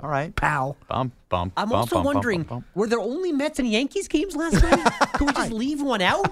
[0.00, 0.34] All right.
[0.36, 0.76] pal.
[0.86, 2.64] Bump, bump, I'm bump, also bump, bump, wondering, bump, bump.
[2.74, 4.84] were there only Mets and Yankees games last night?
[5.14, 6.26] Could we just leave one out?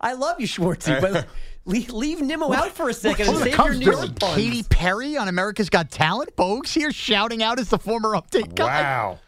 [0.00, 1.26] I love you, Schwartzy, but
[1.68, 4.20] leave, leave Nimmo out for a second and save comes your New to York it?
[4.20, 4.34] puns.
[4.34, 6.34] Katy Perry on America's Got Talent?
[6.36, 8.82] Bogues here shouting out as the former update guy.
[8.82, 9.18] Wow.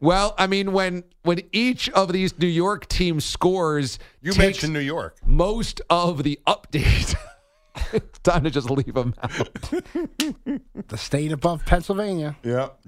[0.00, 4.72] Well, I mean, when when each of these New York teams scores, You takes mentioned
[4.72, 5.16] New York.
[5.24, 7.14] most of the update.
[7.92, 9.70] it's time to just leave them out.
[10.88, 12.36] The state above Pennsylvania.
[12.42, 12.78] Yep.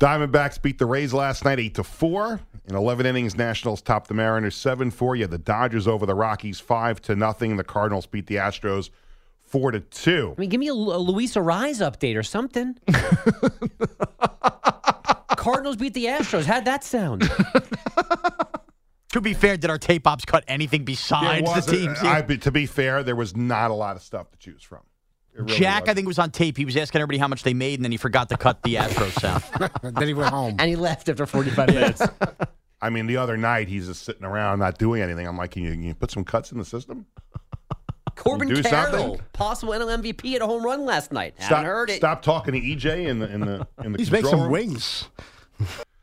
[0.00, 2.40] Diamondbacks beat the Rays last night 8 to 4.
[2.68, 5.16] In 11 innings, Nationals topped the Mariners 7 4.
[5.16, 7.56] You had the Dodgers over the Rockies 5 to nothing.
[7.56, 8.90] The Cardinals beat the Astros
[9.44, 10.34] 4 to 2.
[10.36, 12.78] I mean, give me a, a Luis Arraez update or something.
[15.36, 16.44] Cardinals beat the Astros.
[16.44, 17.30] How'd that sound?
[19.12, 21.98] To be fair, did our tape ops cut anything besides the wasn't- teams?
[22.02, 24.80] I, to be fair, there was not a lot of stuff to choose from.
[25.34, 25.96] Really Jack, I wasn't.
[25.96, 26.58] think, was on tape.
[26.58, 28.74] He was asking everybody how much they made, and then he forgot to cut the
[28.74, 29.42] Astros sound.
[29.96, 30.56] then he went home.
[30.58, 32.02] and he left after 45 minutes.
[32.80, 35.26] I mean, the other night he's just sitting around not doing anything.
[35.26, 37.06] I'm like, can you, can you put some cuts in the system?
[38.14, 39.20] Corbin do Carroll, something?
[39.32, 41.34] possible NL MVP at a home run last night.
[41.38, 41.96] Stop, Haven't heard it.
[41.96, 44.50] stop talking to EJ in the in the in the He's making some room.
[44.50, 45.08] wings.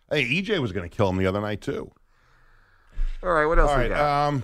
[0.10, 1.92] Hey, EJ was going to kill him the other night too.
[3.24, 4.28] All right, what else All we got?
[4.30, 4.44] um,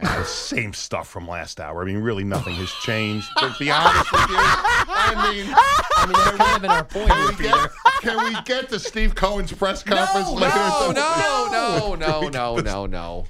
[0.00, 1.82] the same stuff from last hour.
[1.82, 3.28] I mean, really, nothing has changed.
[3.38, 5.54] To be honest with you, I mean,
[5.96, 7.70] I mean, that's kind of been our point here, can we, get,
[8.02, 10.54] can we get to Steve Cohen's press conference later?
[10.56, 13.26] no, no, no, no, no, no, no.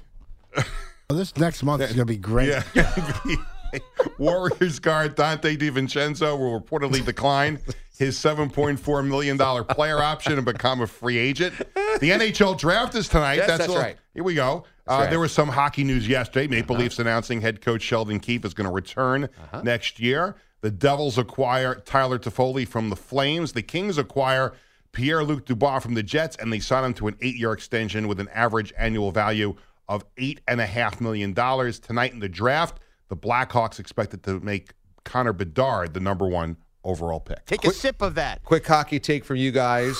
[1.10, 2.48] Well, this next month is going to be great.
[2.74, 2.94] Yeah.
[4.18, 7.58] Warriors guard Donte DiVincenzo will reportedly decline
[7.98, 11.54] his $7.4 million player option and become a free agent.
[11.74, 13.36] The NHL draft is tonight.
[13.36, 13.96] Yes, that's all- right.
[14.14, 14.64] Here we go.
[14.86, 15.10] Uh, right.
[15.10, 16.46] There was some hockey news yesterday.
[16.46, 19.28] Maple Leafs announcing head coach Sheldon Keefe is going to return
[19.62, 20.36] next year.
[20.60, 23.52] The Devils acquire Tyler Toffoli from the Flames.
[23.52, 24.54] The Kings acquire
[24.92, 28.08] Pierre Luc Dubois from the Jets, and they sign him to an eight year extension
[28.08, 29.56] with an average annual value
[29.88, 31.34] of $8.5 million.
[31.34, 32.78] Tonight in the draft,
[33.08, 34.72] the Blackhawks expected to make
[35.04, 37.44] Connor Bedard the number one overall pick.
[37.46, 38.42] Take a sip of that.
[38.44, 39.96] Quick hockey take from you guys.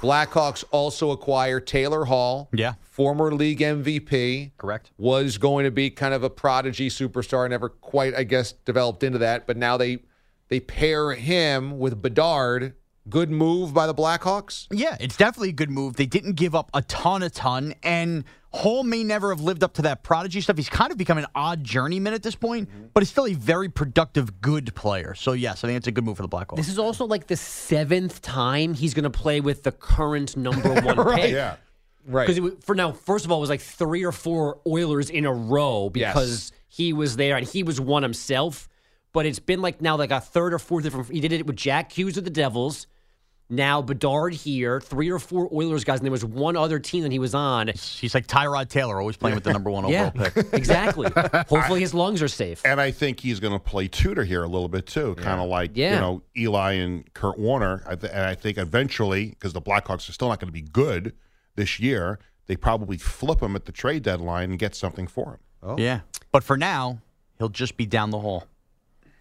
[0.00, 2.48] Blackhawks also acquire Taylor Hall.
[2.52, 2.74] Yeah.
[2.80, 4.52] Former league MVP.
[4.56, 4.90] Correct.
[4.98, 7.48] Was going to be kind of a prodigy superstar.
[7.48, 9.46] Never quite, I guess, developed into that.
[9.46, 9.98] But now they
[10.48, 12.74] They pair him with Bedard.
[13.08, 14.66] Good move by the Blackhawks.
[14.70, 15.96] Yeah, it's definitely a good move.
[15.96, 19.74] They didn't give up a ton, a ton, and Hall may never have lived up
[19.74, 20.56] to that prodigy stuff.
[20.56, 22.86] He's kind of become an odd journeyman at this point, mm-hmm.
[22.92, 25.14] but he's still a very productive, good player.
[25.14, 26.56] So yes, I think it's a good move for the Blackhawks.
[26.56, 30.74] This is also like the seventh time he's going to play with the current number
[30.80, 31.22] one Right.
[31.22, 31.32] pick.
[31.32, 31.56] Yeah.
[32.06, 32.26] Right.
[32.26, 35.32] Because for now, first of all, it was like three or four Oilers in a
[35.32, 38.68] row because he was there and he was one himself.
[39.12, 41.10] But it's been like now like a third or fourth different.
[41.10, 42.86] He did it with Jack Hughes with the Devils.
[43.52, 47.10] Now Bedard here, three or four Oilers guys, and there was one other team that
[47.10, 47.66] he was on.
[47.68, 50.52] He's like Tyrod Taylor, always playing with the number one overall Yeah, pick.
[50.52, 51.10] exactly.
[51.48, 52.62] Hopefully his lungs are safe.
[52.64, 55.48] And I think he's going to play tutor here a little bit too, kind of
[55.48, 55.94] like Yeah.
[55.94, 57.82] you know Eli and Kurt Warner.
[57.86, 60.62] I th- and I think eventually, because the Blackhawks are still not going to be
[60.62, 61.12] good
[61.56, 65.38] this year, they probably flip him at the trade deadline and get something for him.
[65.62, 65.76] Oh.
[65.76, 67.00] Yeah, but for now,
[67.38, 68.44] he'll just be down the hall.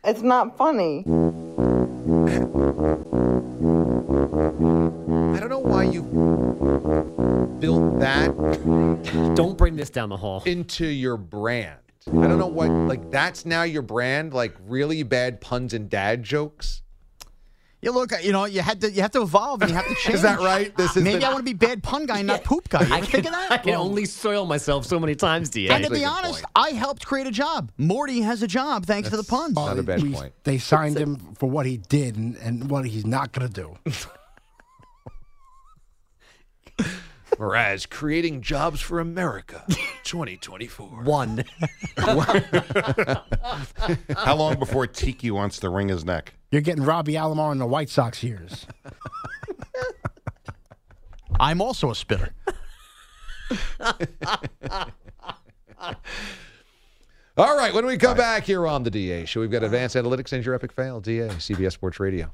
[0.03, 0.99] It's not funny.
[0.99, 1.03] I
[5.39, 6.03] don't know why you
[7.59, 8.33] built that
[9.35, 10.43] Don't bring this down the hall.
[10.45, 11.79] into your brand.
[12.07, 16.23] I don't know what like that's now your brand, like really bad puns and dad
[16.23, 16.81] jokes.
[17.81, 19.95] Yeah, look, you know, you had to you have to evolve and you have to
[19.95, 20.15] change.
[20.15, 20.75] Is that right?
[20.75, 22.85] This is Maybe the- I want to be bad pun guy, not poop guy.
[22.85, 23.51] You I can, think of that?
[23.53, 25.69] I can only soil myself so many times, DA.
[25.69, 27.71] And to be honest, I helped create a job.
[27.77, 29.55] Morty has a job thanks to the puns.
[29.55, 30.33] Not a bad We- point.
[30.43, 33.77] They signed him for what he did and, and what he's not going to do.
[37.39, 39.63] Whereas creating jobs for America
[40.03, 41.03] 2024.
[41.03, 41.45] One.
[44.17, 46.33] How long before Tiki wants to wring his neck?
[46.51, 48.67] You're getting Robbie Alomar in the White Sox years.
[51.39, 52.33] I'm also a spitter.
[57.37, 60.33] All right, when we come back here on the DA show, we've got advanced analytics
[60.33, 60.99] and your epic fail.
[60.99, 62.33] DA, CBS Sports Radio.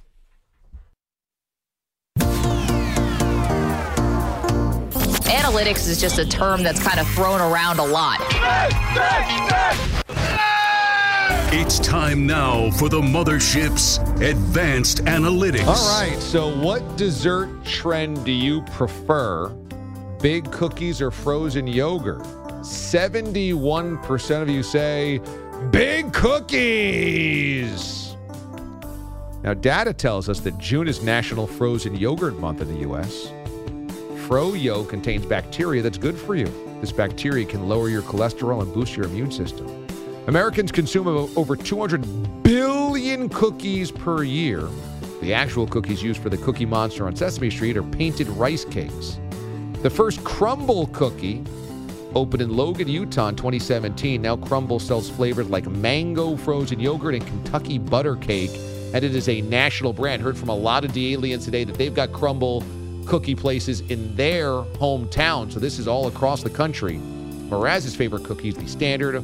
[5.36, 8.22] Analytics is just a term that's kind of thrown around a lot.
[11.52, 15.68] It's time now for the mothership's advanced analytics.
[15.68, 19.50] All right, so what dessert trend do you prefer?
[20.22, 22.22] Big cookies or frozen yogurt?
[22.62, 25.20] 71% of you say
[25.70, 28.16] big cookies.
[29.44, 33.34] Now, data tells us that June is National Frozen Yogurt Month in the U.S.
[34.28, 36.48] Froyo contains bacteria that's good for you.
[36.82, 39.68] This bacteria can lower your cholesterol and boost your immune system.
[40.26, 44.68] Americans consume over 200 billion cookies per year.
[45.22, 49.20] The actual cookies used for the Cookie Monster on Sesame Street are painted rice cakes.
[49.84, 51.44] The first Crumbl cookie
[52.16, 54.24] opened in Logan, Utah in 2017.
[54.24, 58.52] Now Crumbl sells flavors like mango frozen yogurt and Kentucky butter cake,
[58.92, 60.24] and it is a national brand.
[60.24, 62.64] Heard from a lot of the aliens today that they've got Crumbl
[63.06, 65.52] cookie places in their hometown.
[65.52, 67.00] So this is all across the country.
[67.50, 69.24] Mraz's favorite cookie is the standard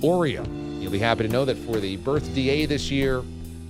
[0.00, 0.46] Oreo.
[0.80, 3.22] You'll be happy to know that for the birthday this year,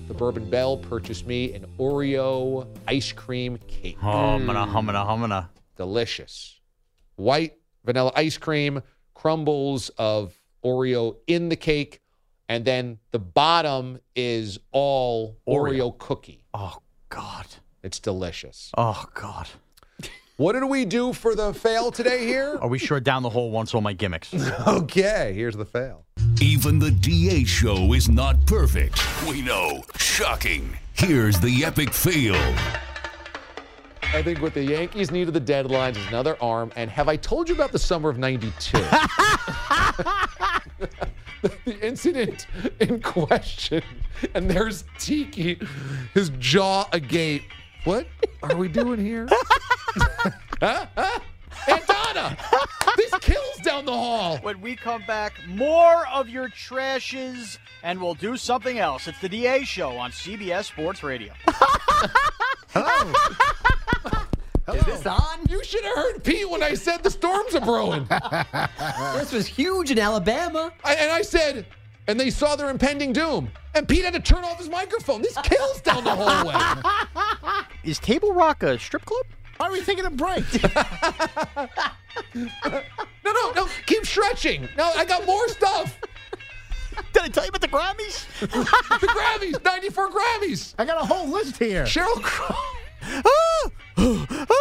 [0.07, 3.97] the Bourbon Bell purchased me an Oreo ice cream cake.
[3.99, 5.09] Humana, humana, mm.
[5.09, 5.49] humana.
[5.75, 6.59] Delicious.
[7.15, 8.81] White vanilla ice cream,
[9.13, 10.33] crumbles of
[10.63, 12.01] Oreo in the cake,
[12.47, 16.43] and then the bottom is all Oreo, cookie.
[16.53, 16.77] Oh,
[17.09, 17.45] God.
[17.83, 18.71] It's delicious.
[18.77, 19.47] Oh, God.
[20.37, 22.57] What did we do for the fail today here?
[22.61, 24.33] Are we sure down the hole once all my gimmicks?
[24.67, 26.05] okay, here's the fail.
[26.41, 29.01] Even the DA show is not perfect.
[29.27, 29.83] We know.
[29.97, 30.77] Shocking.
[30.93, 32.35] Here's the epic fail.
[34.13, 36.71] I think what the Yankees need of the deadlines is another arm.
[36.75, 38.77] And have I told you about the summer of 92?
[41.65, 42.47] the incident
[42.79, 43.83] in question.
[44.33, 45.59] And there's Tiki,
[46.13, 47.43] his jaw agape.
[47.89, 48.05] What
[48.43, 49.27] are we doing here?
[49.31, 50.29] huh?
[50.95, 51.19] Huh?
[51.67, 52.37] And Donna,
[52.95, 54.37] this kills down the hall.
[54.43, 59.07] When we come back, more of your trashes, and we'll do something else.
[59.07, 61.33] It's the DA Show on CBS Sports Radio.
[64.75, 65.39] Is this on?
[65.49, 68.07] You should have heard Pete when I said the storms are brewing.
[69.17, 70.71] This was huge in Alabama.
[70.83, 71.65] I, and I said,
[72.07, 73.49] and they saw their impending doom.
[73.75, 75.21] And Pete had to turn off his microphone.
[75.23, 77.65] This kills down the hallway.
[77.83, 79.25] Is Table Rock a strip club?
[79.57, 80.45] Why are we taking a break?
[82.33, 82.49] no,
[83.25, 83.67] no, no.
[83.85, 84.69] Keep stretching.
[84.77, 85.99] No, I got more stuff.
[87.13, 88.25] Did I tell you about the Grammys?
[88.39, 90.75] the Grammys, 94 Grammys.
[90.77, 91.85] I got a whole list here.
[91.85, 92.55] Sheryl Crow.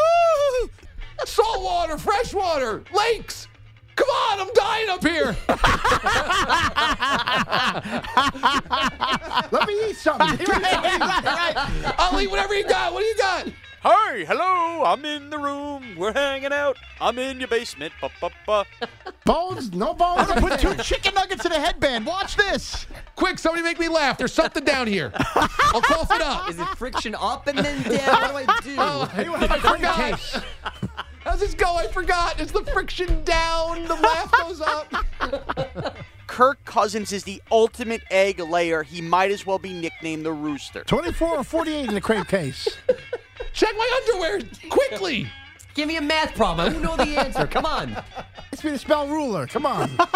[1.24, 3.47] Saltwater, freshwater, lakes,
[3.98, 5.36] Come on, I'm dying up here.
[9.50, 10.46] Let me eat something.
[11.98, 12.92] I'll eat whatever you got.
[12.92, 13.48] What do you got?
[13.82, 15.96] Hey, hello, I'm in the room.
[15.96, 16.76] We're hanging out.
[17.00, 17.92] I'm in your basement.
[18.00, 18.64] Ba, ba, ba.
[19.24, 19.72] Bones?
[19.72, 20.30] No bones?
[20.30, 22.06] I'm gonna put two chicken nuggets in a headband.
[22.06, 22.86] Watch this.
[23.16, 24.16] Quick, somebody make me laugh.
[24.16, 25.12] There's something down here.
[25.14, 26.48] I'll cough it up.
[26.48, 28.32] Is it friction up and then down?
[28.32, 28.76] What do I do?
[28.78, 29.24] Oh, I
[29.64, 30.44] oh, forgot.
[31.28, 31.76] How's this go?
[31.76, 32.40] I forgot.
[32.40, 33.84] It's the friction down.
[33.84, 34.90] The laugh goes up.
[36.26, 38.82] Kirk Cousins is the ultimate egg layer.
[38.82, 40.84] He might as well be nicknamed the Rooster.
[40.84, 42.66] 24 or 48 in the crate case.
[43.52, 45.30] Check my underwear quickly.
[45.74, 46.66] Give me a math problem.
[46.66, 47.46] I don't know the answer.
[47.46, 47.94] Come on.
[48.50, 49.46] It's me the spell ruler.
[49.46, 49.90] Come on.
[49.98, 50.06] Uh,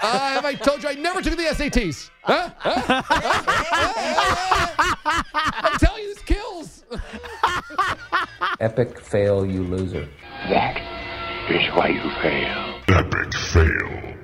[0.00, 2.10] have I told you I never took the SATs?
[2.22, 2.50] Huh?
[2.58, 3.02] Huh?
[3.04, 4.72] Huh?
[5.34, 6.84] I'm telling you, this kills.
[8.60, 10.08] Epic fail, you loser.
[10.48, 10.76] That
[11.50, 12.80] is why you fail.
[12.88, 14.14] Epic fail.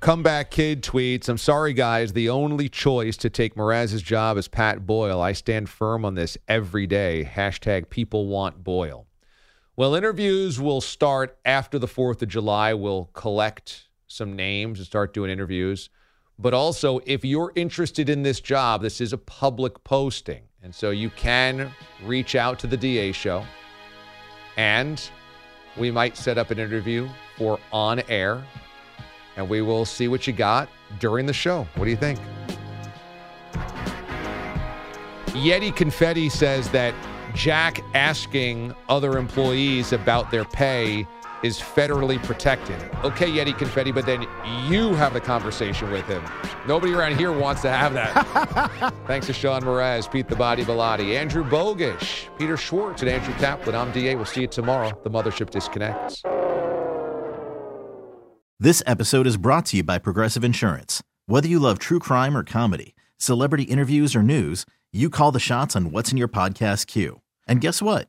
[0.00, 2.12] Comeback Kid tweets, I'm sorry, guys.
[2.12, 5.20] The only choice to take Mraz's job is Pat Boyle.
[5.20, 7.28] I stand firm on this every day.
[7.30, 9.06] Hashtag people want Boyle.
[9.76, 12.74] Well, interviews will start after the 4th of July.
[12.74, 15.90] We'll collect some names and start doing interviews.
[16.38, 20.44] But also, if you're interested in this job, this is a public posting.
[20.62, 21.72] And so you can
[22.04, 23.44] reach out to the DA show
[24.58, 25.08] and
[25.78, 28.44] we might set up an interview for on air
[29.36, 31.66] and we will see what you got during the show.
[31.76, 32.18] What do you think?
[35.28, 36.92] Yeti Confetti says that
[37.34, 41.06] Jack asking other employees about their pay
[41.42, 42.76] is federally protected.
[43.04, 44.26] Okay, Yeti Confetti, but then
[44.66, 46.24] you have the conversation with him.
[46.66, 48.92] Nobody around here wants to have that.
[49.06, 53.74] Thanks to Sean Mraz, Pete the Body Bellotti, Andrew Bogish, Peter Schwartz, and Andrew Kaplan.
[53.76, 54.14] I'm DA.
[54.16, 54.98] We'll see you tomorrow.
[55.04, 56.22] The Mothership disconnects.
[58.60, 61.02] This episode is brought to you by Progressive Insurance.
[61.26, 65.76] Whether you love true crime or comedy, celebrity interviews or news, you call the shots
[65.76, 67.20] on what's in your podcast queue.
[67.46, 68.08] And guess what?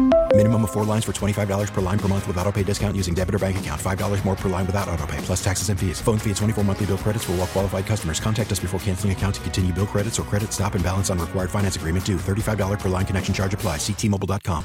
[0.33, 3.13] Minimum of four lines for $25 per line per month with auto pay discount using
[3.13, 3.79] debit or bank account.
[3.79, 5.99] $5 more per line without auto pay, plus taxes and fees.
[5.99, 8.21] Phone fee at 24 monthly bill credits for all well qualified customers.
[8.21, 11.19] Contact us before canceling account to continue bill credits or credit stop and balance on
[11.19, 12.15] required finance agreement due.
[12.15, 13.75] $35 per line connection charge apply.
[13.75, 14.63] Ctmobile.com.